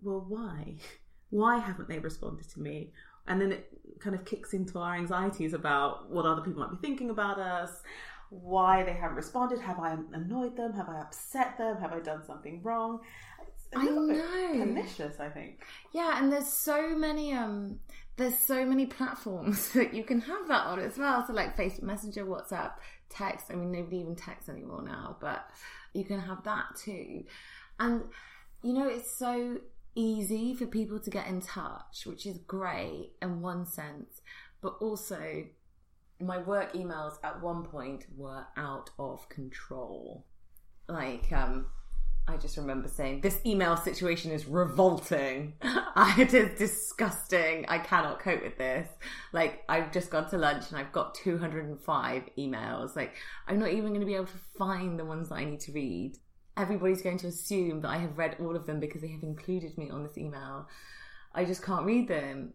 [0.00, 0.76] well why?
[1.30, 2.92] Why haven't they responded to me?
[3.28, 6.86] And then it kind of kicks into our anxieties about what other people might be
[6.86, 7.82] thinking about us,
[8.30, 9.60] why they haven't responded.
[9.60, 10.72] Have I annoyed them?
[10.72, 11.76] Have I upset them?
[11.78, 13.00] Have I done something wrong?
[13.74, 14.52] I know.
[14.52, 15.64] pernicious, I think.
[15.92, 17.80] Yeah, and there's so many um
[18.16, 21.24] there's so many platforms that you can have that on as well.
[21.26, 22.72] So like Facebook Messenger, WhatsApp,
[23.08, 23.46] text.
[23.50, 25.48] I mean nobody even texts anymore now, but
[25.92, 27.24] you can have that too.
[27.78, 28.04] And
[28.62, 29.58] you know, it's so
[29.96, 34.20] easy for people to get in touch, which is great in one sense,
[34.60, 35.44] but also
[36.20, 40.24] my work emails at one point were out of control.
[40.88, 41.66] Like, um,
[42.28, 45.54] I just remember saying, This email situation is revolting.
[45.62, 47.66] it is disgusting.
[47.68, 48.88] I cannot cope with this.
[49.32, 52.96] Like, I've just gone to lunch and I've got 205 emails.
[52.96, 53.14] Like,
[53.46, 55.72] I'm not even going to be able to find the ones that I need to
[55.72, 56.18] read.
[56.56, 59.76] Everybody's going to assume that I have read all of them because they have included
[59.76, 60.68] me on this email.
[61.34, 62.54] I just can't read them.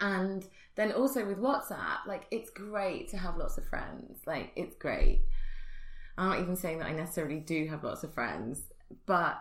[0.00, 4.20] And then also with WhatsApp, like, it's great to have lots of friends.
[4.26, 5.22] Like, it's great.
[6.16, 8.62] I'm not even saying that I necessarily do have lots of friends,
[9.06, 9.40] but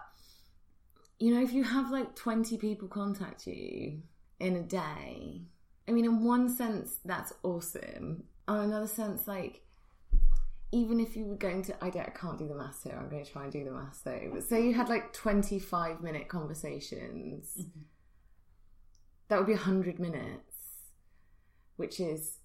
[1.20, 4.02] you know, if you have like 20 people contact you
[4.39, 5.42] in a day,
[5.88, 8.24] I mean, in one sense, that's awesome.
[8.48, 9.62] On another sense, like,
[10.71, 12.97] even if you were going to, I don't, I can't do the maths here.
[12.99, 14.29] I'm going to try and do the maths though.
[14.34, 17.79] But say you had like 25 minute conversations, mm-hmm.
[19.29, 20.55] that would be 100 minutes,
[21.77, 22.38] which is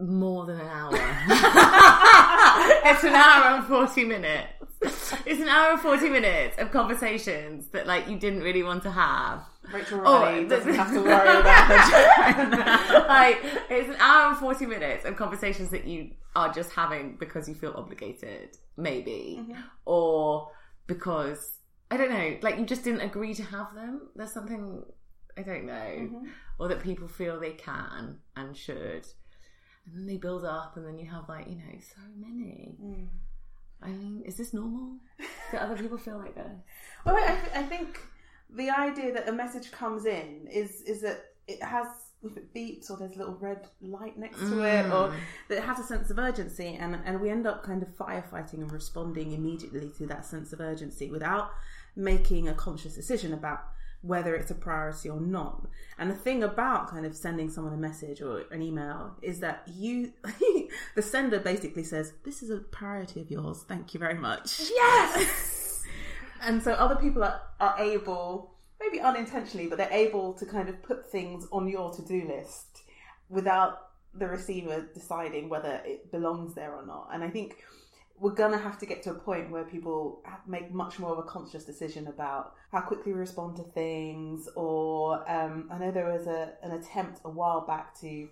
[0.00, 0.92] more than an hour.
[2.84, 4.48] it's an hour and 40 minutes.
[5.26, 8.90] It's an hour and 40 minutes of conversations that like you didn't really want to
[8.90, 9.44] have.
[9.72, 15.04] Rachel Oh, doesn't have to worry about her like it's an hour and 40 minutes
[15.04, 19.60] of conversations that you are just having because you feel obligated maybe mm-hmm.
[19.84, 20.50] or
[20.86, 21.58] because
[21.90, 24.08] i don't know like you just didn't agree to have them.
[24.16, 24.82] There's something
[25.36, 26.26] i don't know mm-hmm.
[26.58, 29.06] or that people feel they can and should.
[29.86, 32.76] And then they build up and then you have like you know so many.
[32.82, 33.08] Mm.
[33.82, 34.96] I mean is this normal
[35.50, 36.58] do other people feel like this?
[37.04, 38.00] Well, I, I think
[38.54, 41.86] the idea that a message comes in is is that it has
[42.22, 45.14] if it beeps or there's a little red light next to it or mm.
[45.48, 48.54] that it has a sense of urgency and and we end up kind of firefighting
[48.54, 51.50] and responding immediately to that sense of urgency without
[51.96, 53.64] making a conscious decision about
[54.04, 55.66] whether it's a priority or not.
[55.98, 59.62] And the thing about kind of sending someone a message or an email is that
[59.66, 60.12] you,
[60.94, 63.64] the sender basically says, This is a priority of yours.
[63.66, 64.60] Thank you very much.
[64.70, 65.52] Yes.
[66.44, 70.82] And so other people are, are able, maybe unintentionally, but they're able to kind of
[70.82, 72.82] put things on your to do list
[73.28, 77.08] without the receiver deciding whether it belongs there or not.
[77.12, 77.64] And I think
[78.18, 81.22] we're gonna have to get to a point where people make much more of a
[81.28, 84.48] conscious decision about how quickly we respond to things.
[84.54, 88.28] Or um, I know there was a, an attempt a while back to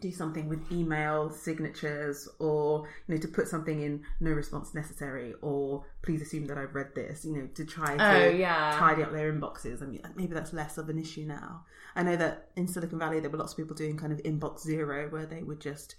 [0.00, 5.34] do something with email signatures or you know to put something in no response necessary
[5.42, 8.74] or please assume that I've read this you know to try oh, to Oh, yeah.
[8.78, 11.64] tidy up their inboxes I mean uh, maybe that's less of an issue now
[11.94, 14.60] I know that in Silicon Valley there were lots of people doing kind of inbox
[14.60, 15.94] zero where they would just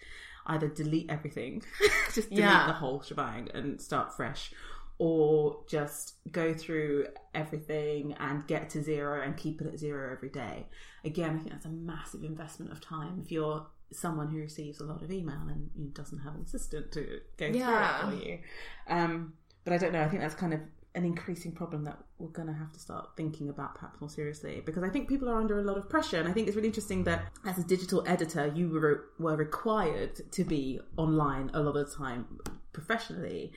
[0.47, 1.61] either delete everything
[2.13, 2.65] just delete Yeah.
[2.67, 4.51] the whole shebang and start fresh
[4.99, 10.29] or just go through everything and get to zero and keep it at zero every
[10.29, 10.67] day.
[11.03, 14.83] Again, I think that's a massive investment of time if you're someone who receives a
[14.83, 17.99] lot of email and you know, doesn't have an assistant to go Yeah.
[18.01, 18.39] through it for you.
[18.87, 20.01] Um, but I don't know.
[20.01, 20.59] I think that's kind of
[20.95, 24.61] an increasing problem that we're going to have to start thinking about perhaps more seriously
[24.63, 26.19] because I think people are under a lot of pressure.
[26.19, 30.31] And I think it's really interesting that as a digital editor, you were, were required
[30.31, 32.39] to be online a lot of the time
[32.73, 33.51] professionally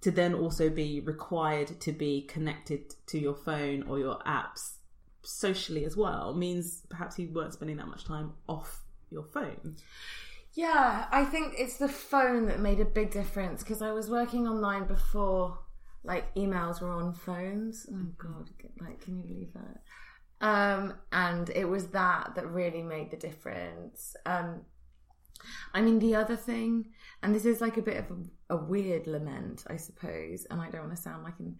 [0.00, 4.74] to then also be required to be connected to your phone or your apps
[5.22, 9.76] socially as well means perhaps you weren't spending that much time off your phone.
[10.54, 14.48] Yeah, I think it's the phone that made a big difference because I was working
[14.48, 15.58] online before,
[16.02, 17.86] like emails were on phones.
[17.92, 19.82] Oh god, like can you believe that?
[20.40, 24.16] Um, and it was that that really made the difference.
[24.24, 24.62] Um,
[25.74, 26.86] I mean, the other thing,
[27.22, 30.70] and this is like a bit of a, a weird lament, I suppose, and I
[30.70, 31.56] don't want to sound like an.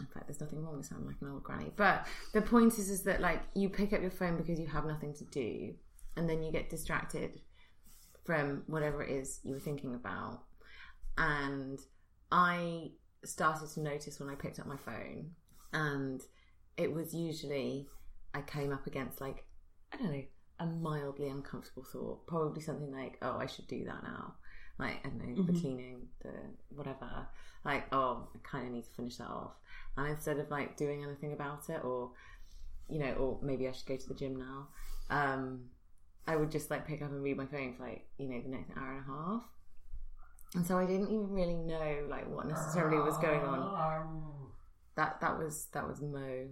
[0.00, 1.70] In fact, there's nothing wrong with sounding like an old granny.
[1.76, 4.84] But the point is, is that like you pick up your phone because you have
[4.84, 5.74] nothing to do,
[6.16, 7.40] and then you get distracted
[8.24, 10.42] from whatever it is you were thinking about.
[11.18, 11.78] And
[12.30, 12.92] I
[13.24, 15.32] started to notice when I picked up my phone,
[15.72, 16.20] and
[16.76, 17.88] it was usually
[18.34, 19.44] I came up against like
[19.92, 20.22] I don't know
[20.60, 24.34] a mildly uncomfortable thought, probably something like, "Oh, I should do that now."
[24.78, 26.32] Like I don't know the cleaning, the
[26.70, 27.28] whatever.
[27.64, 29.52] Like, oh, I kind of need to finish that off.
[29.96, 32.12] And instead of like doing anything about it, or
[32.88, 34.68] you know, or maybe I should go to the gym now.
[35.10, 35.64] Um,
[36.26, 38.48] I would just like pick up and read my phone for like you know the
[38.48, 39.42] next hour and a half.
[40.54, 44.32] And so I didn't even really know like what necessarily was going on.
[44.96, 46.48] That that was that was Mo.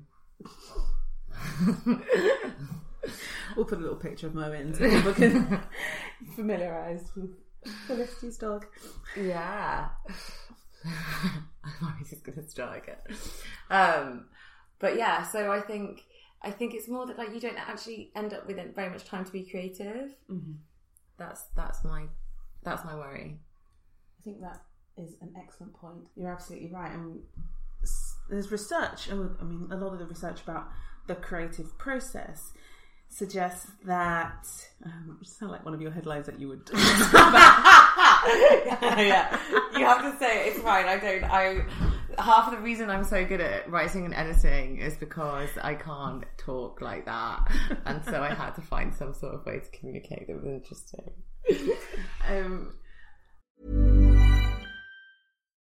[3.57, 5.61] We'll put a little picture of Mo in so people can
[6.37, 7.31] familiarise with
[7.87, 8.67] Felicity's dog.
[9.17, 9.89] Yeah.
[10.85, 13.19] I'm always just gonna start again.
[13.69, 14.27] Um,
[14.79, 16.03] but yeah, so I think
[16.43, 19.25] I think it's more that like you don't actually end up with very much time
[19.25, 20.17] to be creative.
[20.31, 20.53] Mm-hmm.
[21.19, 22.07] That's that's my
[22.63, 23.39] that's my worry.
[24.21, 24.63] I think that
[24.97, 26.09] is an excellent point.
[26.17, 26.93] You're absolutely right.
[26.93, 27.21] And
[28.29, 30.69] there's research, I mean, a lot of the research about
[31.07, 32.53] the creative process
[33.11, 34.47] suggests that.
[34.85, 36.63] Um, sound like one of your headlines that you would.
[36.73, 36.81] yeah,
[39.77, 40.87] you have to say it's fine.
[40.87, 41.25] I don't.
[41.25, 41.67] I
[42.19, 46.25] half of the reason I'm so good at writing and editing is because I can't
[46.39, 47.51] talk like that,
[47.85, 51.13] and so I had to find some sort of way to communicate that was interesting.
[52.29, 52.73] um,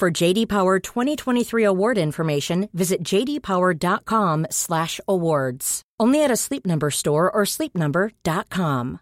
[0.00, 5.82] For JD Power 2023 award information, visit jdpower.com/awards.
[6.00, 8.98] Only at a Sleep Number store or sleepnumber.com.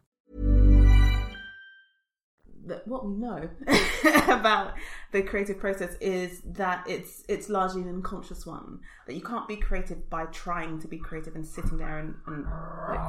[2.66, 3.49] that what we know
[4.28, 4.74] about
[5.11, 9.57] the creative process is that it's it's largely an unconscious one that you can't be
[9.57, 12.47] creative by trying to be creative and sitting there and, and
[12.88, 13.01] like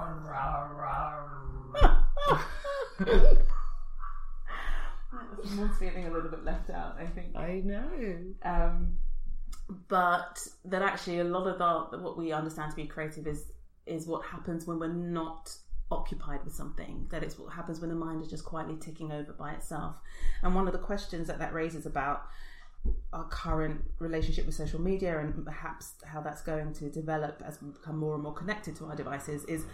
[5.46, 7.36] someone's feeling a little bit left out i think.
[7.36, 8.18] I know.
[8.44, 8.98] um,
[9.88, 13.46] but that actually a lot of the, what we understand to be creative is
[13.86, 15.54] is what happens when we're not
[15.92, 17.08] occupied with something.
[17.12, 19.96] That it's what happens when the mind is just quietly ticking over by itself.
[20.42, 22.24] And one of the questions that that raises about
[23.14, 27.70] our current relationship with social media and perhaps how that's going to develop as we
[27.70, 29.66] become more and more connected to our devices is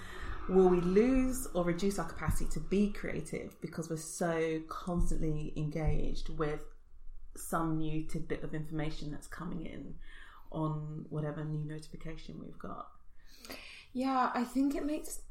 [0.49, 6.29] will we lose or reduce our capacity to be creative because we're so constantly engaged
[6.37, 6.59] with
[7.35, 9.95] some new tidbit of information that's coming in
[10.51, 12.87] on whatever new notification we've got.
[13.93, 15.21] Yeah, I think it makes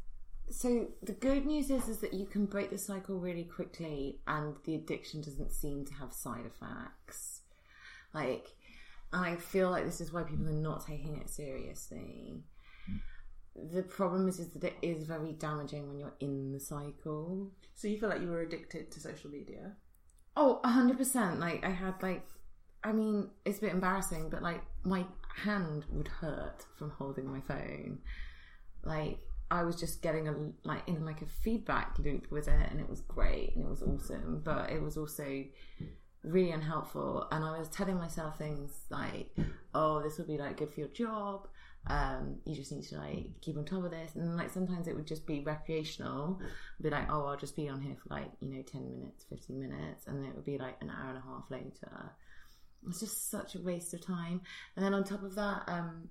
[0.50, 4.54] so the good news is is that you can break the cycle really quickly and
[4.64, 7.38] the addiction doesn't seem to have side effects.
[8.12, 8.54] Like
[9.12, 12.42] and I feel like this is why people are not taking it seriously.
[13.54, 17.50] The problem is, is that it is very damaging when you're in the cycle.
[17.74, 19.72] So you feel like you were addicted to social media?
[20.36, 21.38] Oh, 100%.
[21.38, 22.24] Like I had like,
[22.84, 25.04] I mean, it's a bit embarrassing, but like my
[25.34, 27.98] hand would hurt from holding my phone.
[28.84, 29.18] Like
[29.50, 30.34] I was just getting a
[30.64, 33.82] like in like a feedback loop with it, and it was great and it was
[33.82, 34.42] awesome.
[34.44, 35.44] But it was also
[36.22, 39.30] really unhelpful, and I was telling myself things like,
[39.74, 41.48] "Oh, this will be like good for your job."
[41.86, 44.96] Um, you just need to like keep on top of this, and like sometimes it
[44.96, 46.40] would just be recreational,
[46.80, 49.60] be like, oh, I'll just be on here for like you know ten minutes, fifteen
[49.60, 52.12] minutes, and then it would be like an hour and a half later.
[52.88, 54.40] It's just such a waste of time.
[54.76, 56.08] And then on top of that, um,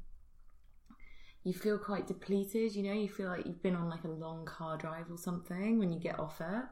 [1.43, 2.75] you feel quite depleted.
[2.75, 5.79] You know, you feel like you've been on like a long car drive or something
[5.79, 6.63] when you get off it,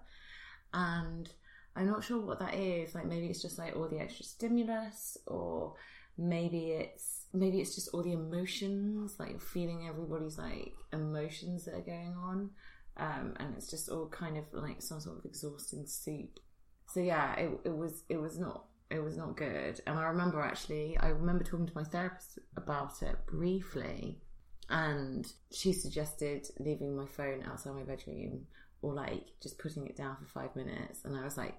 [0.74, 1.30] and
[1.76, 2.96] I'm not sure what that is.
[2.96, 5.76] Like maybe it's just like all the extra stimulus, or
[6.18, 9.16] maybe it's maybe it's just all the emotions.
[9.20, 12.50] Like you're feeling everybody's like emotions that are going on,
[12.98, 16.40] um, and it's just all kind of like some sort of exhausting soup.
[16.88, 19.82] So yeah, it, it was it was not it was not good.
[19.86, 24.22] And I remember actually, I remember talking to my therapist about it briefly,
[24.70, 28.46] and she suggested leaving my phone outside my bedroom
[28.82, 31.56] or like just putting it down for five minutes, and I was like,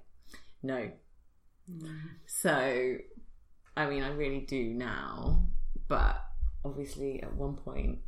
[0.63, 0.91] no.
[2.27, 2.97] So,
[3.77, 5.47] I mean, I really do now,
[5.89, 6.23] but
[6.65, 7.99] obviously at one point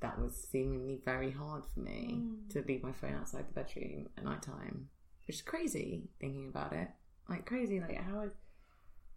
[0.00, 4.24] that was seemingly very hard for me to leave my phone outside the bedroom at
[4.24, 4.88] night time,
[5.26, 6.88] which is crazy thinking about it.
[7.28, 8.28] Like crazy, like how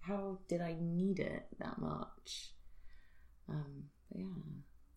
[0.02, 2.54] how did I need it that much?
[3.48, 4.26] Um, but yeah.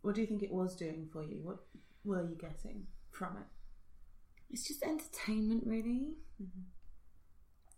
[0.03, 1.41] What do you think it was doing for you?
[1.43, 1.59] What
[2.05, 3.47] were you getting from it?
[4.51, 6.15] It's just entertainment, really.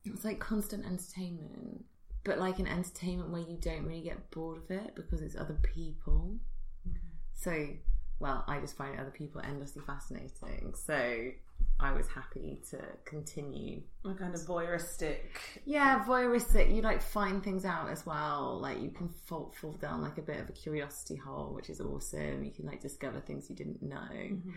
[0.07, 1.85] It's like constant entertainment,
[2.25, 5.59] but like an entertainment where you don't really get bored of it because it's other
[5.63, 6.37] people.
[7.35, 7.69] So,
[8.19, 10.75] well, I just find other people endlessly fascinating.
[10.75, 11.31] So,
[11.79, 13.83] I was happy to continue.
[14.05, 15.19] A kind of voyeuristic.
[15.67, 16.75] Yeah, voyeuristic.
[16.75, 18.59] You like find things out as well.
[18.61, 21.81] Like you can fall, fall down like a bit of a curiosity hole, which is
[21.81, 22.43] awesome.
[22.43, 23.97] You can like discover things you didn't know.
[23.97, 24.53] Mm-hmm.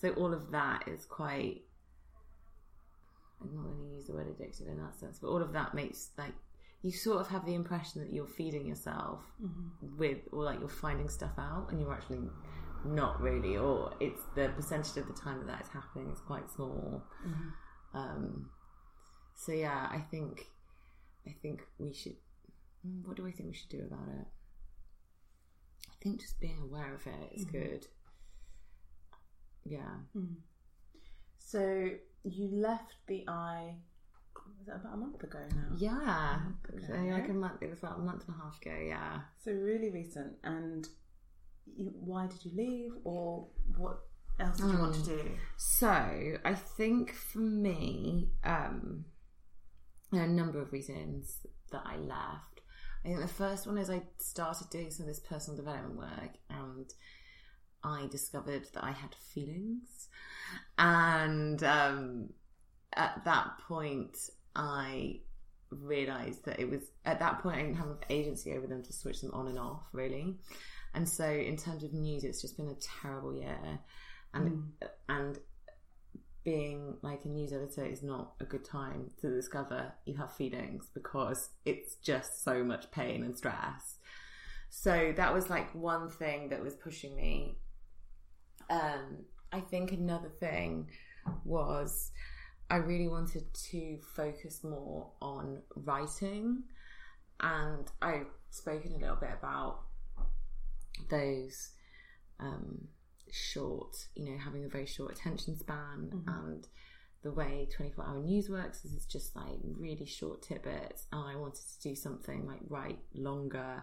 [0.00, 1.62] So all of that is quite.
[3.50, 5.74] I'm not going to use the word addicted in that sense, but all of that
[5.74, 6.34] makes like
[6.82, 9.20] you sort of have the impression that you're feeding yourself
[9.98, 12.20] with, or like you're finding stuff out, and you're actually
[12.84, 16.50] not really, or it's the percentage of the time that that is happening is quite
[16.50, 17.04] small.
[17.94, 18.50] Um,
[19.36, 20.46] so yeah, I think
[21.26, 22.16] I think we should.
[22.86, 24.26] mm, What do I think we should do about it?
[25.88, 27.86] I think just being aware of it is good.
[29.64, 29.98] Yeah.
[31.38, 31.90] So
[32.24, 33.74] you left the i.
[34.58, 35.76] Was that about a month ago now?
[35.76, 36.38] Yeah.
[36.68, 36.86] Okay.
[36.86, 37.62] So like a month.
[37.62, 38.76] It was about a month and a half ago.
[38.86, 39.20] Yeah.
[39.44, 40.34] So really recent.
[40.44, 40.86] And
[41.76, 43.98] you, why did you leave, or what
[44.38, 45.30] else did you want to do?
[45.56, 49.04] So I think for me, um,
[50.12, 51.38] there are a number of reasons
[51.70, 52.60] that I left.
[53.04, 56.36] I think the first one is I started doing some of this personal development work
[56.48, 56.92] and
[57.84, 60.08] I discovered that I had feelings.
[60.78, 62.30] And um,
[62.94, 64.16] at that point,
[64.54, 65.20] I
[65.70, 68.92] realized that it was, at that point, I didn't have enough agency over them to
[68.92, 70.36] switch them on and off, really.
[70.94, 73.78] And so, in terms of news, it's just been a terrible year,
[74.34, 74.72] and
[75.08, 75.38] and
[76.44, 80.88] being like a news editor is not a good time to discover you have feelings
[80.92, 83.98] because it's just so much pain and stress.
[84.70, 87.58] So that was like one thing that was pushing me.
[88.72, 90.88] Um, I think another thing
[91.44, 92.10] was
[92.70, 96.62] I really wanted to focus more on writing,
[97.40, 99.80] and I've spoken a little bit about
[101.10, 101.72] those
[102.40, 102.88] um,
[103.30, 106.66] short, you know, having a very short attention span and
[107.22, 111.06] the way 24 hour news works is it's just like really short tidbits.
[111.12, 113.82] And I wanted to do something like write longer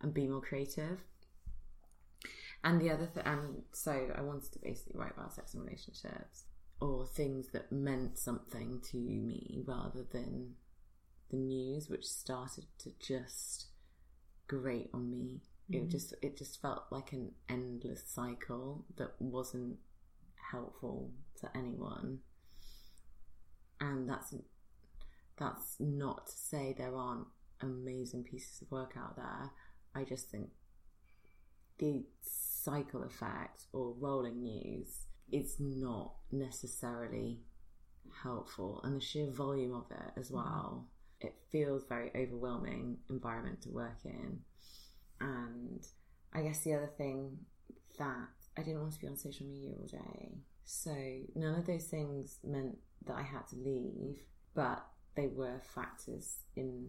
[0.00, 1.02] and be more creative.
[2.64, 6.44] And the other thing, and so I wanted to basically write about sex and relationships
[6.80, 10.54] or things that meant something to me rather than
[11.30, 13.66] the news, which started to just
[14.46, 15.40] grate on me.
[15.70, 15.88] It mm-hmm.
[15.88, 19.78] just it just felt like an endless cycle that wasn't
[20.50, 22.20] helpful to anyone.
[23.80, 24.34] And that's
[25.38, 27.26] that's not to say there aren't
[27.60, 29.50] amazing pieces of work out there.
[29.94, 30.50] I just think
[31.78, 32.04] the
[32.66, 37.40] cycle effect or rolling news is not necessarily
[38.22, 38.80] helpful.
[38.84, 40.36] And the sheer volume of it as mm.
[40.36, 40.88] well
[41.20, 44.40] it feels very overwhelming environment to work in.
[45.20, 45.86] And
[46.34, 47.38] i guess the other thing
[47.98, 50.38] that i didn't want to be on social media all day.
[50.64, 50.94] So
[51.34, 54.18] none of those things meant that i had to leave
[54.54, 56.88] but they were factors in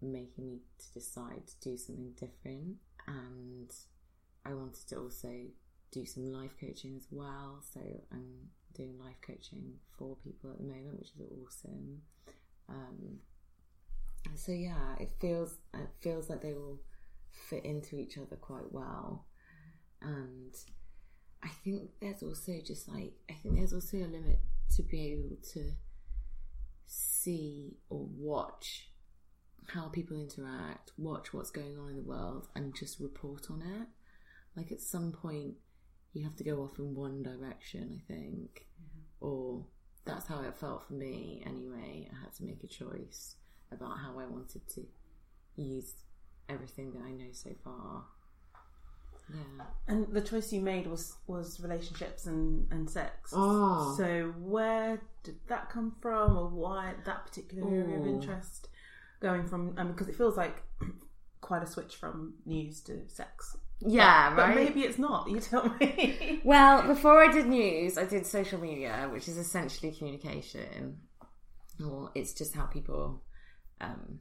[0.00, 2.76] making me to decide to do something different.
[3.06, 3.70] And
[4.48, 5.32] I wanted to also
[5.90, 7.60] do some life coaching as well.
[7.72, 7.80] So
[8.12, 12.02] I'm doing life coaching for people at the moment, which is awesome.
[12.68, 13.18] Um,
[14.34, 16.78] so yeah, it feels it feels like they all
[17.48, 19.26] fit into each other quite well,
[20.02, 20.54] and
[21.42, 24.38] I think there's also just like I think there's also a limit
[24.76, 25.72] to be able to
[26.86, 28.90] see or watch
[29.68, 33.88] how people interact, watch what's going on in the world, and just report on it.
[34.58, 35.54] Like at some point,
[36.14, 38.66] you have to go off in one direction, I think,
[39.20, 39.64] or
[40.04, 42.10] that's how it felt for me anyway.
[42.12, 43.36] I had to make a choice
[43.70, 44.84] about how I wanted to
[45.54, 45.94] use
[46.48, 48.04] everything that I know so far.
[49.32, 49.66] Yeah.
[49.86, 53.32] And the choice you made was was relationships and and sex.
[53.32, 53.94] Oh.
[53.96, 58.70] So where did that come from, or why that particular area of interest?
[59.20, 60.62] Going from, because it feels like
[61.40, 63.56] quite a switch from news to sex.
[63.80, 64.54] Yeah, but, right?
[64.54, 65.30] But maybe it's not.
[65.30, 66.40] You tell me.
[66.44, 70.98] Well, before I did news, I did social media, which is essentially communication,
[71.84, 73.22] or it's just how people,
[73.80, 74.20] um,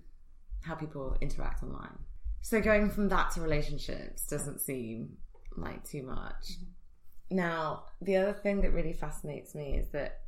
[0.61, 1.97] how people interact online.
[2.41, 5.17] So going from that to relationships doesn't seem
[5.55, 6.53] like too much.
[7.29, 10.21] Now, the other thing that really fascinates me is that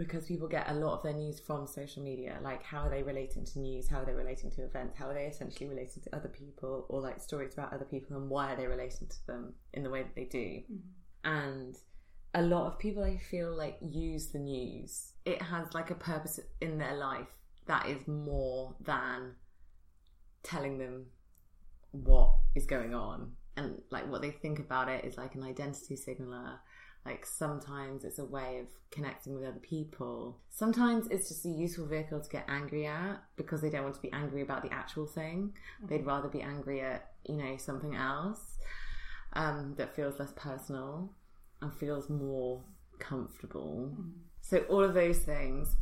[0.00, 3.02] because people get a lot of their news from social media, like how are they
[3.02, 6.16] relating to news, how are they relating to events, how are they essentially relating to
[6.16, 9.52] other people, or like stories about other people, and why are they relating to them
[9.74, 10.38] in the way that they do.
[10.38, 10.78] Mm-hmm.
[11.22, 11.76] And
[12.32, 15.12] a lot of people, I feel like, use the news.
[15.26, 17.28] It has like a purpose in their life
[17.66, 19.34] that is more than
[20.42, 21.08] telling them
[21.90, 23.32] what is going on.
[23.58, 26.58] And like what they think about it is like an identity signaler
[27.06, 30.38] like sometimes it's a way of connecting with other people.
[30.50, 34.02] Sometimes it's just a useful vehicle to get angry at because they don't want to
[34.02, 35.54] be angry about the actual thing.
[35.88, 38.58] They'd rather be angry at, you know, something else
[39.32, 41.10] um, that feels less personal
[41.62, 42.62] and feels more
[42.98, 43.92] comfortable.
[44.42, 45.76] So all of those things.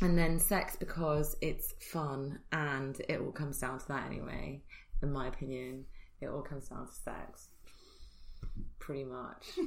[0.00, 4.62] And then sex because it's fun and it all comes down to that anyway,
[5.02, 5.86] in my opinion.
[6.20, 7.48] It all comes down to sex
[8.88, 9.58] pretty much.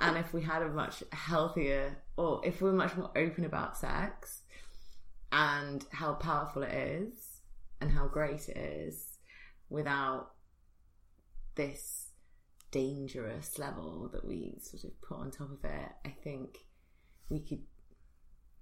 [0.00, 3.76] and if we had a much healthier, or if we were much more open about
[3.76, 4.42] sex
[5.32, 7.40] and how powerful it is
[7.80, 9.18] and how great it is
[9.68, 10.34] without
[11.56, 12.10] this
[12.70, 16.58] dangerous level that we sort of put on top of it, I think
[17.28, 17.62] we could.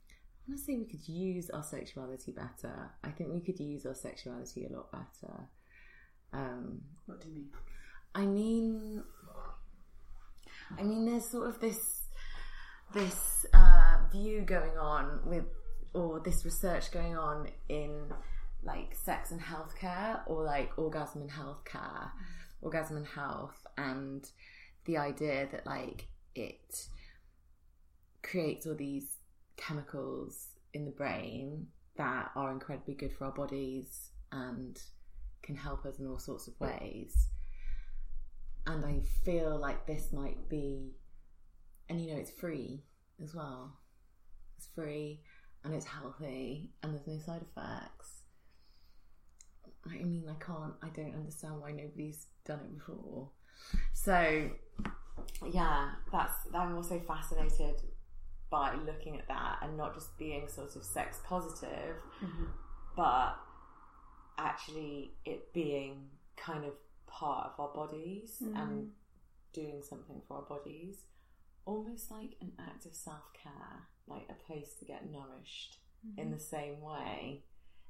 [0.08, 2.90] I want to say we could use our sexuality better.
[3.04, 5.50] I think we could use our sexuality a lot better.
[6.32, 7.50] Um, what do you mean?
[8.14, 9.02] I mean,
[10.78, 12.04] I mean, there's sort of this
[12.92, 15.44] this uh, view going on with,
[15.94, 18.12] or this research going on in
[18.62, 22.10] like sex and healthcare, or like orgasm and healthcare,
[22.60, 24.28] orgasm and health, and
[24.84, 26.88] the idea that like it
[28.22, 29.16] creates all these
[29.56, 31.66] chemicals in the brain
[31.96, 34.80] that are incredibly good for our bodies and
[35.42, 37.28] can help us in all sorts of ways.
[38.70, 40.92] And I feel like this might be,
[41.88, 42.84] and you know, it's free
[43.22, 43.76] as well.
[44.56, 45.22] It's free
[45.64, 48.22] and it's healthy and there's no side effects.
[49.86, 53.30] I mean, I can't, I don't understand why nobody's done it before.
[53.92, 54.50] So,
[55.50, 57.82] yeah, that's, I'm also fascinated
[58.50, 62.44] by looking at that and not just being sort of sex positive, mm-hmm.
[62.96, 63.34] but
[64.38, 66.06] actually it being
[66.36, 66.72] kind of
[67.10, 68.90] part of our bodies and
[69.52, 70.96] doing something for our bodies,
[71.66, 75.78] almost like an act of self care, like a place to get nourished
[76.16, 77.42] in the same way,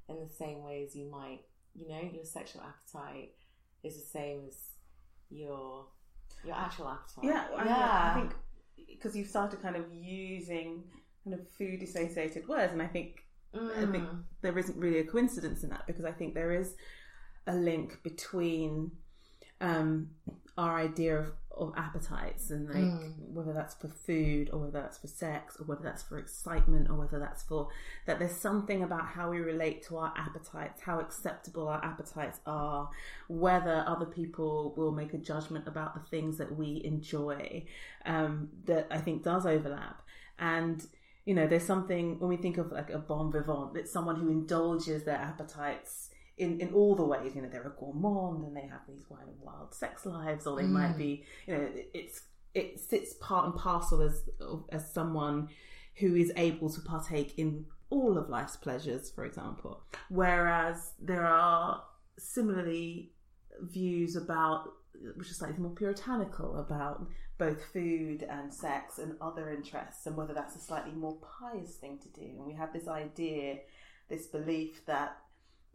[0.08, 1.40] in the same way as you might,
[1.74, 3.32] you know, your sexual appetite
[3.84, 4.56] is the same as
[5.30, 5.86] your
[6.44, 7.24] your actual appetite.
[7.24, 8.32] Yeah, I, I think
[8.88, 10.82] because you've started kind of using
[11.24, 14.22] kind of food associated words, and I think I think Mm.
[14.42, 16.74] there isn't really a coincidence in that because I think there is
[17.48, 18.92] a link between
[19.60, 20.10] um,
[20.58, 23.12] our idea of, of appetites and like Mm.
[23.34, 26.96] whether that's for food or whether that's for sex or whether that's for excitement or
[26.96, 27.68] whether that's for
[28.06, 32.88] that there's something about how we relate to our appetites how acceptable our appetites are
[33.28, 37.64] whether other people will make a judgment about the things that we enjoy
[38.06, 40.02] um, that i think does overlap
[40.38, 40.86] and
[41.24, 44.28] you know there's something when we think of like a bon vivant it's someone who
[44.30, 46.09] indulges their appetites
[46.40, 49.36] in, in all the ways, you know, they're a gourmand and they have these wild,
[49.40, 50.70] wild sex lives, or they mm.
[50.70, 52.22] might be, you know, it- it's
[52.52, 54.28] it sits part and parcel as
[54.72, 55.48] as someone
[56.00, 59.82] who is able to partake in all of life's pleasures, for example.
[60.08, 61.84] Whereas there are
[62.18, 63.12] similarly
[63.60, 64.72] views about
[65.16, 67.06] which are slightly more puritanical about
[67.38, 71.98] both food and sex and other interests and whether that's a slightly more pious thing
[71.98, 72.26] to do.
[72.26, 73.60] And we have this idea,
[74.08, 75.16] this belief that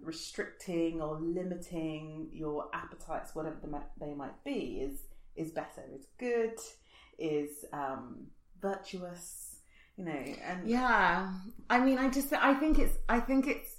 [0.02, 5.00] restricting or limiting your appetites, whatever the they might be, is
[5.36, 6.58] is better, is good,
[7.18, 8.28] is um,
[8.62, 9.58] virtuous,
[9.98, 10.24] you know.
[10.44, 11.34] And Yeah,
[11.70, 13.76] I mean, I just I think it's I think it's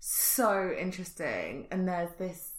[0.00, 2.52] so interesting, and there's this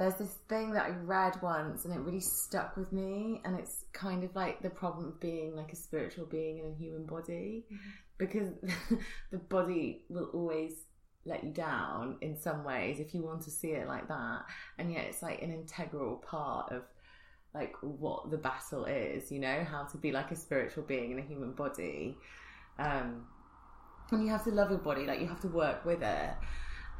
[0.00, 3.84] there's this thing that I read once, and it really stuck with me, and it's
[3.92, 7.66] kind of like the problem of being like a spiritual being in a human body,
[8.16, 8.48] because
[9.30, 10.72] the body will always
[11.24, 14.44] let you down in some ways if you want to see it like that,
[14.78, 16.82] and yet it's like an integral part of
[17.54, 21.18] like what the battle is, you know, how to be like a spiritual being in
[21.18, 22.16] a human body.
[22.78, 23.26] Um,
[24.10, 26.30] and you have to love your body, like you have to work with it.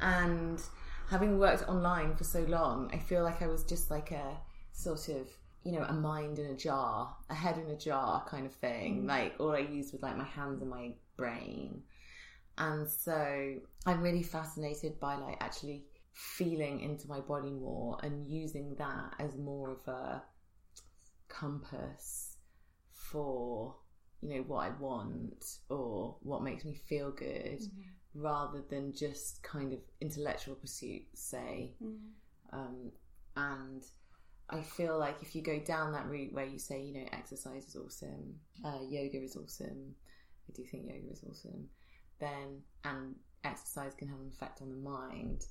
[0.01, 0.61] And
[1.09, 4.37] having worked online for so long, I feel like I was just like a
[4.73, 5.27] sort of,
[5.63, 9.05] you know, a mind in a jar, a head in a jar kind of thing.
[9.05, 11.83] Like all I used was like my hands and my brain.
[12.61, 13.55] And so
[13.87, 15.83] I'm really fascinated by like actually
[16.13, 20.21] feeling into my body more and using that as more of a
[21.27, 22.37] compass
[22.91, 23.75] for
[24.21, 27.61] you know what I want or what makes me feel good
[28.13, 31.71] rather than just kind of intellectual pursuits say.
[32.53, 32.91] Um,
[33.35, 33.83] and
[34.51, 37.65] I feel like if you go down that route where you say you know exercise
[37.65, 39.95] is awesome uh, yoga is awesome
[40.47, 41.69] I do think yoga is awesome
[42.21, 45.45] then and exercise can have an effect on the mind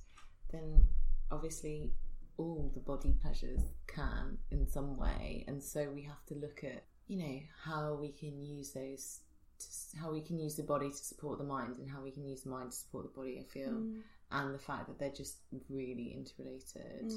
[0.51, 0.83] then
[1.31, 1.91] obviously
[2.37, 5.45] all the body pleasures can in some way.
[5.47, 9.19] And so we have to look at you know how we can use those
[9.59, 12.25] to, how we can use the body to support the mind and how we can
[12.25, 13.83] use the mind to support the body i feel.
[14.31, 17.11] And the fact that they're just really interrelated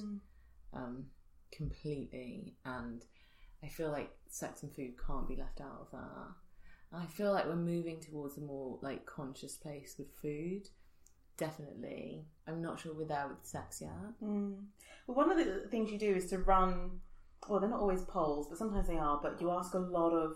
[0.72, 1.04] um,
[1.52, 2.54] completely.
[2.64, 3.04] And
[3.62, 6.34] i feel like sex and food can't be left out of that
[6.94, 10.62] i feel like we're moving towards a more like conscious place with food
[11.36, 13.90] definitely i'm not sure we're there with sex yet
[14.22, 14.64] Mm.
[15.06, 17.00] Well, one of the things you do is to run.
[17.46, 19.20] Well, they're not always polls, but sometimes they are.
[19.22, 20.34] But you ask a lot of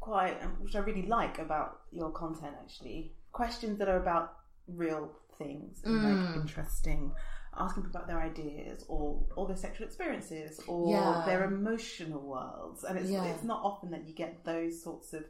[0.00, 2.54] quite, um, which I really like about your content.
[2.62, 4.36] Actually, questions that are about
[4.68, 7.12] real things and like interesting.
[7.56, 11.22] Asking people about their ideas or or their sexual experiences or Yeah.
[11.24, 13.24] their emotional worlds, and it's Yeah.
[13.24, 15.24] it's not often that you get those sorts of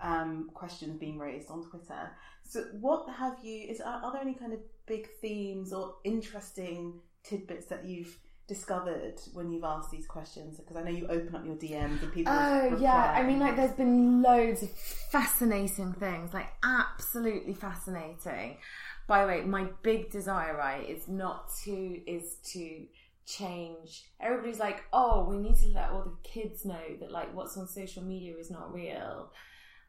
[0.00, 2.10] um, questions being raised on Twitter.
[2.44, 3.68] So, what have you?
[3.68, 9.20] Is are, are there any kind of big themes or interesting tidbits that you've discovered
[9.32, 10.58] when you've asked these questions?
[10.58, 12.32] Because I know you open up your DMs and people.
[12.32, 18.58] Oh yeah, I mean like there's been loads of fascinating things, like absolutely fascinating.
[19.06, 22.86] By the way, my big desire, right, is not to is to
[23.26, 24.04] change.
[24.20, 27.68] Everybody's like, oh, we need to let all the kids know that like what's on
[27.68, 29.30] social media is not real.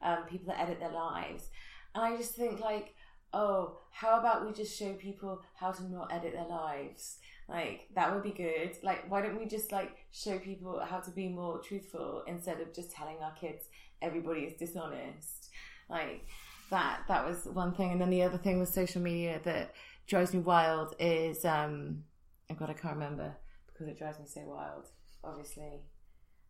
[0.03, 1.49] Um, people that edit their lives,
[1.93, 2.95] and I just think like,
[3.33, 7.19] oh, how about we just show people how to not edit their lives?
[7.51, 8.77] Like that would be good.
[8.81, 12.73] Like why don't we just like show people how to be more truthful instead of
[12.73, 13.65] just telling our kids
[14.01, 15.49] everybody is dishonest.
[15.89, 16.25] Like
[16.69, 19.73] that that was one thing and then the other thing with social media that
[20.07, 22.03] drives me wild is um
[22.49, 23.35] oh god I can't remember
[23.67, 24.87] because it drives me so wild,
[25.23, 25.81] obviously.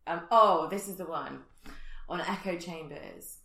[0.05, 1.39] Um oh, this is the one
[2.07, 3.37] on echo chambers.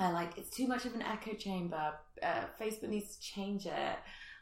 [0.00, 1.92] I like it's too much of an echo chamber.
[2.22, 3.98] Uh, Facebook needs to change it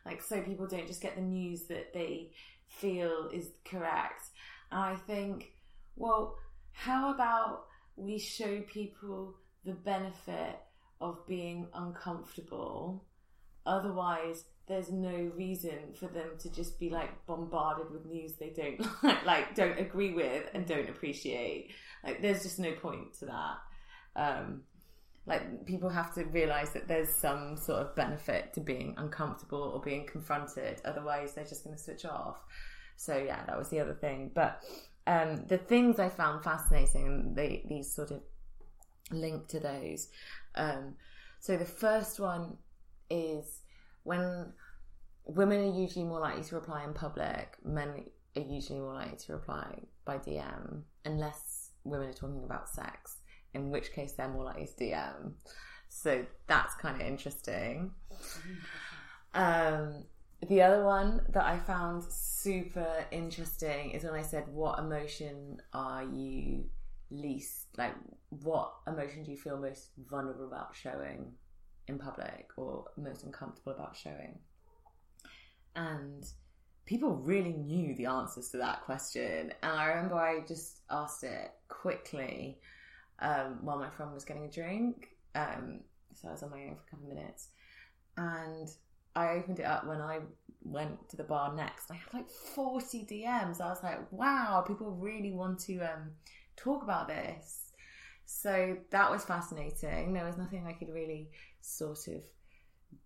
[0.09, 2.31] like so people don't just get the news that they
[2.67, 4.23] feel is correct.
[4.71, 5.53] And I think,
[5.97, 6.37] well,
[6.73, 7.65] how about
[7.97, 9.35] we show people
[9.65, 10.59] the benefit
[11.01, 13.05] of being uncomfortable?
[13.67, 18.81] Otherwise, there's no reason for them to just be like bombarded with news they don't
[19.03, 21.71] like, like don't agree with and don't appreciate.
[22.05, 23.57] Like, there's just no point to that.
[24.17, 24.63] Um,
[25.29, 29.81] like people have to realize that there's some sort of benefit to being uncomfortable or
[29.81, 30.81] being confronted.
[30.85, 32.39] Otherwise they're just going to switch off.
[32.97, 34.33] So yeah that was the other thing.
[34.35, 34.63] But
[35.09, 38.21] um, the things i found fascinating and they, these sort of
[39.11, 40.09] link to those
[40.55, 40.95] um,
[41.41, 42.59] so the first one
[43.11, 43.63] is
[44.05, 44.53] when
[45.25, 48.05] women are usually more likely to reply in public men
[48.37, 53.17] are usually more likely to reply by dm unless women are talking about sex
[53.55, 55.33] in which case they're more likely to DM.
[55.89, 57.93] So that's kind of interesting.
[59.35, 60.05] Um,
[60.47, 66.05] the other one that I found super interesting is when I said, What emotion are
[66.05, 66.65] you
[67.11, 67.95] least like?
[68.29, 71.33] What emotion do you feel most vulnerable about showing
[71.89, 74.39] in public or most uncomfortable about showing?
[75.75, 76.25] And
[76.87, 79.53] people really knew the answers to that question.
[79.63, 82.59] And I remember I just asked it quickly
[83.21, 85.09] um, while my friend was getting a drink.
[85.35, 85.81] Um,
[86.15, 87.49] so I was on my own for a couple of minutes.
[88.17, 88.69] And
[89.15, 90.21] I opened it up when I
[90.63, 91.91] went to the bar next.
[91.91, 93.61] I had like 40 DMs.
[93.61, 96.11] I was like, wow, people really want to um,
[96.57, 97.73] talk about this.
[98.27, 100.13] So that was fascinating.
[100.13, 102.23] There was nothing I could really sort of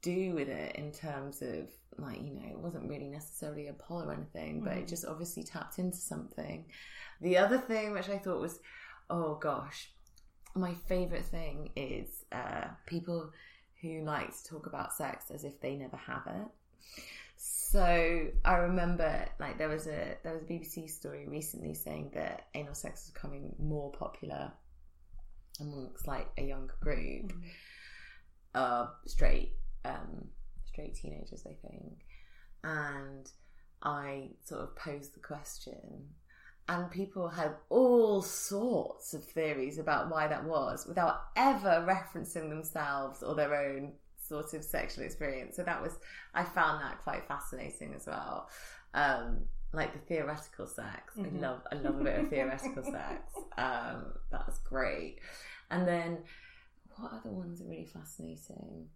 [0.01, 4.03] do with it in terms of like you know it wasn't really necessarily a poll
[4.03, 4.89] or anything but it mm.
[4.89, 6.65] just obviously tapped into something
[7.21, 8.61] the other thing which i thought was
[9.11, 9.93] oh gosh
[10.55, 13.31] my favorite thing is uh, people
[13.81, 16.49] who like to talk about sex as if they never have it.
[17.37, 22.47] So I remember like there was a there was a BBC story recently saying that
[22.55, 24.53] anal sex is becoming more popular
[25.61, 27.43] amongst like a younger group mm.
[28.55, 30.29] of straight um,
[30.67, 32.05] straight teenagers, I think.
[32.63, 33.31] And
[33.83, 36.09] I sort of posed the question
[36.73, 43.23] and people had all sorts of theories about why that was without ever referencing themselves
[43.23, 45.55] or their own sort of sexual experience.
[45.55, 45.99] So that was,
[46.33, 48.49] I found that quite fascinating as well.
[48.95, 49.41] Um,
[49.75, 51.13] like the theoretical sex.
[51.15, 51.37] Mm-hmm.
[51.37, 53.23] I love, I love a bit of theoretical sex.
[53.59, 55.19] Um, that's great.
[55.71, 56.21] And then
[56.97, 58.87] what other ones are really fascinating?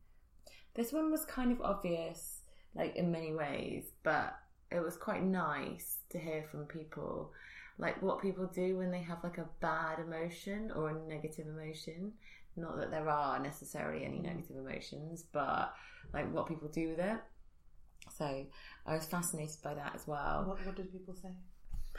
[0.74, 2.40] This one was kind of obvious,
[2.74, 4.34] like in many ways, but
[4.72, 7.32] it was quite nice to hear from people
[7.78, 12.12] like what people do when they have like a bad emotion or a negative emotion.
[12.56, 14.24] Not that there are necessarily any mm.
[14.24, 15.74] negative emotions, but
[16.14, 17.18] like what people do with it.
[18.16, 18.46] So
[18.86, 20.44] I was fascinated by that as well.
[20.46, 21.30] What, what did people say?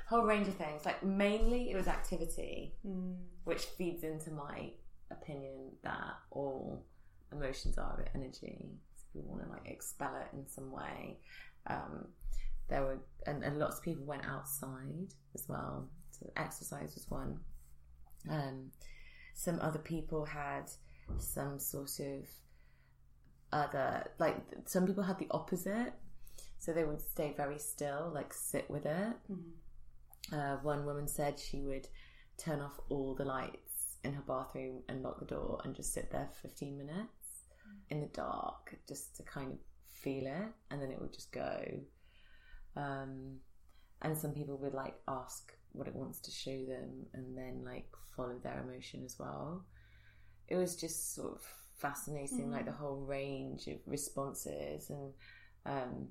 [0.07, 0.85] Whole range of things.
[0.85, 3.15] Like mainly it was activity, mm.
[3.43, 4.71] which feeds into my
[5.11, 6.83] opinion that all
[7.31, 8.57] emotions are energy.
[8.95, 11.19] So we want to like expel it in some way.
[11.67, 12.07] Um,
[12.69, 15.89] there were and, and lots of people went outside as well.
[16.11, 17.39] So exercise was one.
[18.29, 18.71] Um,
[19.33, 20.69] some other people had
[21.19, 22.25] some sort of
[23.53, 25.93] other like some people had the opposite
[26.59, 30.35] so they would stay very still like sit with it mm-hmm.
[30.35, 31.87] uh, one woman said she would
[32.37, 36.11] turn off all the lights in her bathroom and lock the door and just sit
[36.11, 37.95] there for 15 minutes mm-hmm.
[37.95, 39.57] in the dark just to kind of
[39.89, 41.63] feel it and then it would just go
[42.77, 43.37] um,
[44.03, 47.87] and some people would like ask what it wants to show them and then like
[48.15, 49.65] follow their emotion as well.
[50.47, 51.41] It was just sort of
[51.77, 52.51] fascinating, mm-hmm.
[52.51, 55.13] like the whole range of responses, and
[55.65, 56.07] um,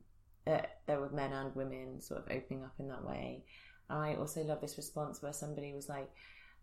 [0.46, 3.44] uh, there were men and women sort of opening up in that way.
[3.88, 6.10] I also love this response where somebody was like,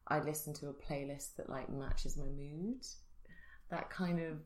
[0.08, 2.86] "I listen to a playlist that like matches my mood."
[3.70, 4.38] That kind of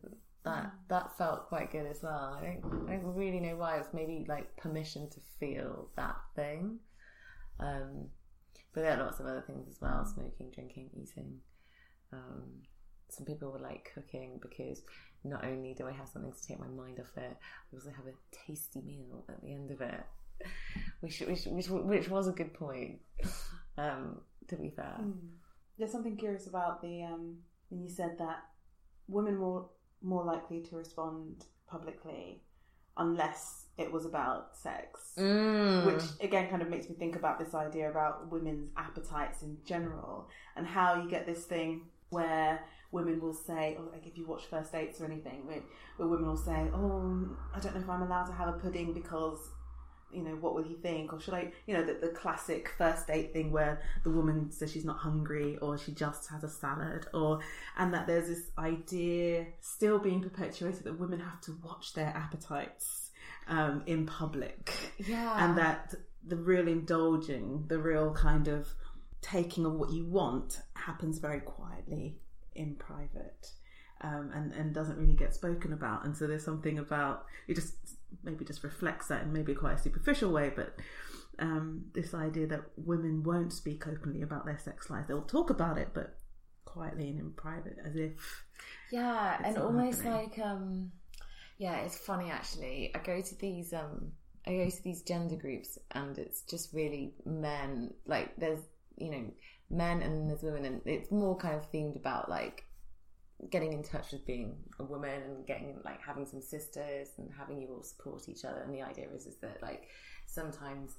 [0.48, 2.38] that that felt quite good as well.
[2.40, 3.78] I don't, I don't really know why.
[3.78, 6.80] It's maybe like permission to feel that thing.
[7.60, 8.08] Um,
[8.74, 11.40] but there are lots of other things as well: smoking, drinking, eating.
[12.14, 12.44] Um,
[13.10, 14.82] some people were like cooking because
[15.24, 18.06] not only do I have something to take my mind off it, I also have
[18.06, 18.14] a
[18.46, 20.04] tasty meal at the end of it,
[21.02, 23.00] which which which, which was a good point.
[23.78, 24.96] Um, to be fair,
[25.78, 27.38] There's something curious about the um,
[27.70, 28.40] when you said that
[29.08, 29.66] women were
[30.02, 32.42] more likely to respond publicly
[32.98, 35.86] unless it was about sex, Mm.
[35.86, 40.28] which again kind of makes me think about this idea about women's appetites in general
[40.56, 44.46] and how you get this thing where women will say, or like if you watch
[44.48, 45.62] first dates or anything, where,
[45.98, 48.94] where women will say, "Oh, I don't know if I'm allowed to have a pudding
[48.94, 49.52] because."
[50.12, 51.12] You know, what will he think?
[51.12, 54.72] Or should I, you know, the, the classic first date thing where the woman says
[54.72, 57.40] she's not hungry or she just has a salad, or,
[57.78, 63.12] and that there's this idea still being perpetuated that women have to watch their appetites
[63.50, 65.94] um, in public yeah, and that
[66.26, 68.68] the real indulging, the real kind of
[69.22, 72.18] taking of what you want happens very quietly
[72.56, 73.52] in private.
[74.00, 76.06] Um, and, and doesn't really get spoken about.
[76.06, 77.74] And so there's something about it just
[78.28, 80.76] maybe just reflects that in maybe quite a superficial way, but
[81.40, 85.06] um, this idea that women won't speak openly about their sex life.
[85.08, 86.18] They'll talk about it, but
[86.66, 88.46] quietly and in private, as if
[88.92, 90.30] yeah, and almost happening.
[90.30, 90.92] like um,
[91.58, 92.92] yeah, it's funny actually.
[92.94, 94.12] I go to these um,
[94.46, 97.94] I go to these gender groups, and it's just really men.
[98.06, 98.60] Like there's
[98.98, 99.32] you know
[99.70, 102.64] men and there's women, and it's more kind of themed about like
[103.52, 107.62] getting in touch with being a woman and getting like having some sisters and having
[107.62, 108.62] you all support each other.
[108.62, 109.90] And the idea is is that like
[110.26, 110.94] sometimes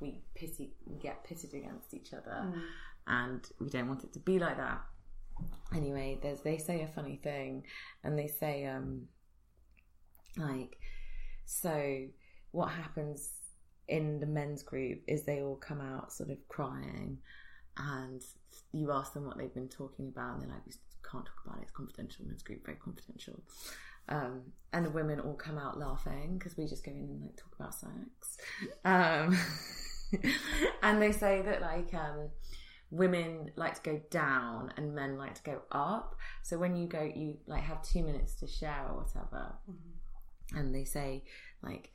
[0.00, 2.52] we pity get pitted against each other,
[3.06, 4.80] and we don't want it to be like that.
[5.74, 7.64] Anyway, there's they say a funny thing,
[8.04, 9.02] and they say um
[10.36, 10.78] like
[11.44, 12.06] so
[12.52, 13.30] what happens
[13.88, 17.18] in the men's group is they all come out sort of crying
[17.76, 18.22] and
[18.72, 20.74] you ask them what they've been talking about and they're like
[21.10, 23.40] can't talk about it it's confidential men's group very confidential.
[24.08, 24.42] Um,
[24.72, 27.54] and the women all come out laughing because we just go in and like talk
[27.58, 28.38] about sex.
[28.84, 29.38] Um,
[30.82, 32.30] and they say that like um,
[32.92, 36.16] women like to go down and men like to go up.
[36.42, 39.54] So when you go you like have two minutes to share or whatever
[40.54, 41.24] and they say
[41.62, 41.90] like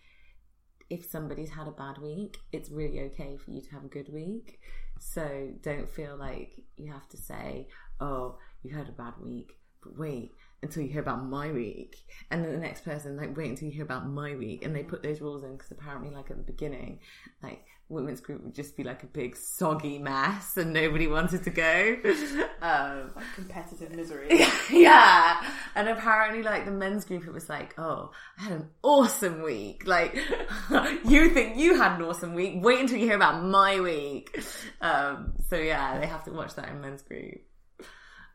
[0.89, 4.11] if somebody's had a bad week it's really okay for you to have a good
[4.11, 4.59] week.
[4.99, 7.67] So don't feel like you have to say
[8.01, 11.97] oh you had a bad week but wait until you hear about my week
[12.31, 14.83] and then the next person like wait until you hear about my week and they
[14.83, 16.99] put those rules in because apparently like at the beginning
[17.43, 21.49] like women's group would just be like a big soggy mess and nobody wanted to
[21.49, 21.97] go
[22.61, 24.27] um competitive misery.
[24.71, 25.45] yeah.
[25.75, 29.83] And apparently, like the men's group, it was like, oh, I had an awesome week.
[29.85, 30.15] Like,
[31.05, 32.55] you think you had an awesome week?
[32.57, 34.43] Wait until you hear about my week.
[34.81, 37.41] Um, so yeah, they have to watch that in men's group.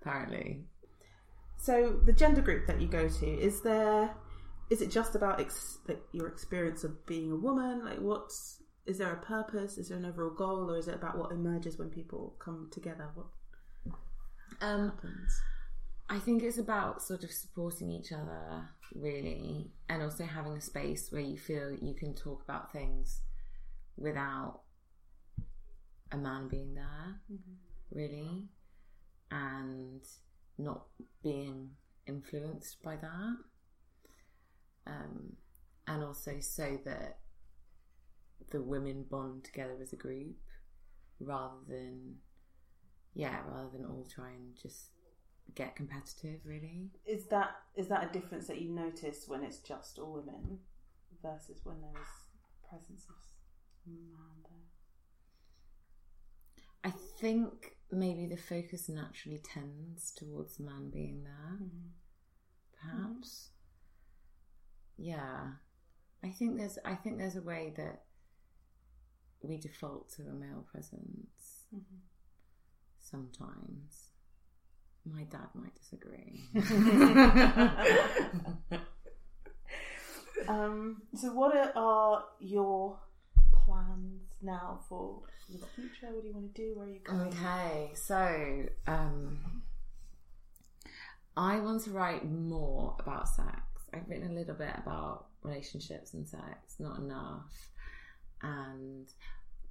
[0.03, 0.65] Apparently,
[1.57, 4.11] So the gender group that you go to is there?
[4.69, 5.79] Is it just about ex-
[6.13, 7.85] your experience of being a woman?
[7.85, 9.79] Like, what's is there a purpose?
[9.79, 13.09] Is there an overall goal, or is it about what emerges when people come together?
[13.15, 13.27] What
[14.61, 15.41] um, happens?
[16.11, 21.13] I think it's about sort of supporting each other, really, and also having a space
[21.13, 23.21] where you feel you can talk about things
[23.97, 24.63] without
[26.11, 27.21] a man being there,
[27.91, 28.49] really,
[29.33, 30.03] and
[30.59, 30.83] not
[31.23, 31.71] being
[32.07, 33.37] influenced by that.
[34.87, 35.33] Um,
[35.87, 37.19] and also so that
[38.51, 40.37] the women bond together as a group
[41.19, 42.17] rather than,
[43.15, 44.91] yeah, rather than all try and just
[45.55, 46.91] get competitive, really.
[47.07, 50.59] Is that is that a difference that you notice when it's just all women
[51.23, 52.09] versus when there is
[52.69, 53.17] presence of
[53.87, 54.53] man there?
[56.85, 61.89] I think maybe the focus naturally tends towards the man being there, mm-hmm.
[62.81, 63.51] perhaps.
[64.99, 65.05] Mm-hmm.
[65.05, 65.41] Yeah,
[66.25, 68.03] I think there's I think there's a way that
[69.43, 71.99] we default to a male presence mm-hmm.
[72.99, 74.09] sometimes.
[75.05, 76.45] My dad might disagree.
[80.49, 82.99] Um, so, what are, are your
[83.53, 86.13] plans now for the future?
[86.13, 86.73] What do you want to do?
[86.75, 87.29] Where are you going?
[87.29, 89.63] Okay, so um,
[91.37, 93.61] I want to write more about sex.
[93.95, 97.69] I've written a little bit about relationships and sex, not enough.
[98.43, 99.09] And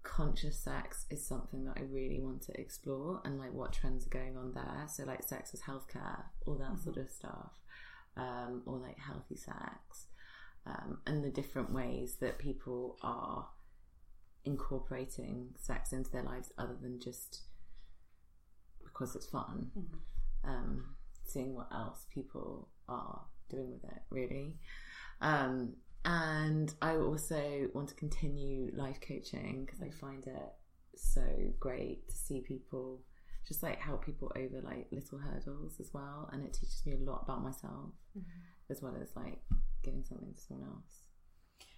[0.04, 4.10] conscious sex is something that I really want to explore and like what trends are
[4.10, 4.86] going on there.
[4.88, 7.52] So, like sex as healthcare, all that sort of stuff,
[8.18, 10.08] um, or like healthy sex,
[10.66, 13.48] um, and the different ways that people are
[14.46, 17.42] incorporating sex into their lives other than just
[18.84, 19.72] because it's fun.
[20.44, 24.58] Um, seeing what else people are doing with it, really.
[25.22, 25.74] Um,
[26.04, 30.54] and I also want to continue life coaching because I find it
[30.96, 31.24] so
[31.60, 33.02] great to see people
[33.48, 37.10] just like help people over like little hurdles as well, and it teaches me a
[37.10, 37.92] lot about myself
[38.70, 39.40] as well as like
[39.84, 41.04] giving something to someone else.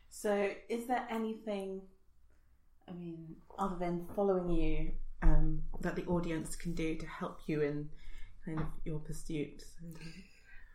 [0.09, 1.81] So, is there anything,
[2.87, 7.61] I mean, other than following you, um, that the audience can do to help you
[7.61, 7.89] in
[8.45, 9.65] kind of your pursuits?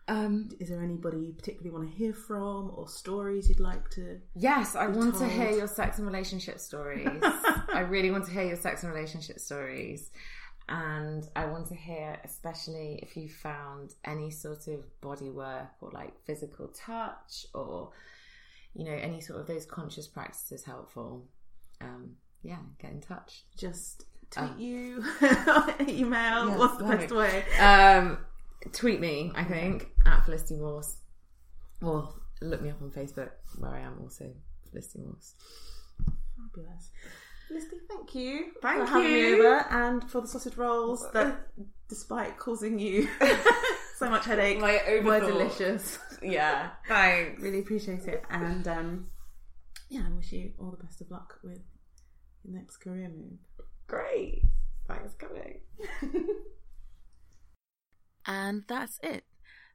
[0.08, 4.20] Um, Is there anybody you particularly want to hear from, or stories you'd like to?
[4.34, 7.08] Yes, I want to hear your sex and relationship stories.
[7.22, 10.10] I really want to hear your sex and relationship stories.
[10.70, 15.90] And I want to hear, especially if you found any sort of body work or
[15.92, 17.90] like physical touch or,
[18.74, 21.24] you know, any sort of those conscious practices helpful.
[21.80, 23.44] Um, yeah, get in touch.
[23.56, 25.04] Just tweet Um, you,
[25.88, 26.48] email.
[26.48, 27.44] Yes, What's the best way?
[27.58, 28.18] Um,
[28.72, 30.96] tweet me, I think, at Felicity Morse.
[31.82, 34.32] Or look me up on Facebook, where I am also
[34.70, 35.34] Felicity Morse.
[36.36, 36.90] Fabulous.
[37.48, 41.48] Felicity, thank you Thank for having me over and for the sausage rolls that,
[41.88, 43.08] despite causing you
[43.96, 45.98] so much headache, My were delicious.
[46.22, 47.40] Yeah, thanks.
[47.40, 48.22] Really appreciate it.
[48.28, 49.06] And um,
[49.88, 51.60] yeah, I wish you all the best of luck with
[52.44, 53.38] your next career move.
[53.86, 54.42] Great.
[54.86, 55.60] Thanks for coming.
[58.28, 59.24] And that's it.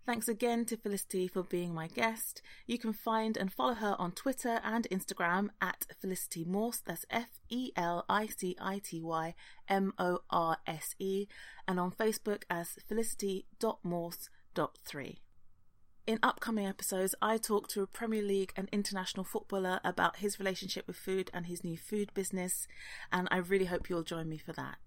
[0.05, 2.43] Thanks again to Felicity for being my guest.
[2.67, 6.83] You can find and follow her on Twitter and Instagram at Felicity Morse.
[6.85, 9.33] That's F E L I C I T Y
[9.67, 11.25] M O R S E.
[11.67, 15.17] And on Facebook as felicity.morse.3.
[16.05, 20.85] In upcoming episodes, I talk to a Premier League and international footballer about his relationship
[20.85, 22.67] with food and his new food business,
[23.09, 24.79] and I really hope you'll join me for that.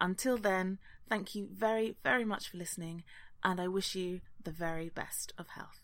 [0.00, 3.04] Until then, thank you very, very much for listening,
[3.44, 5.83] and I wish you the very best of health.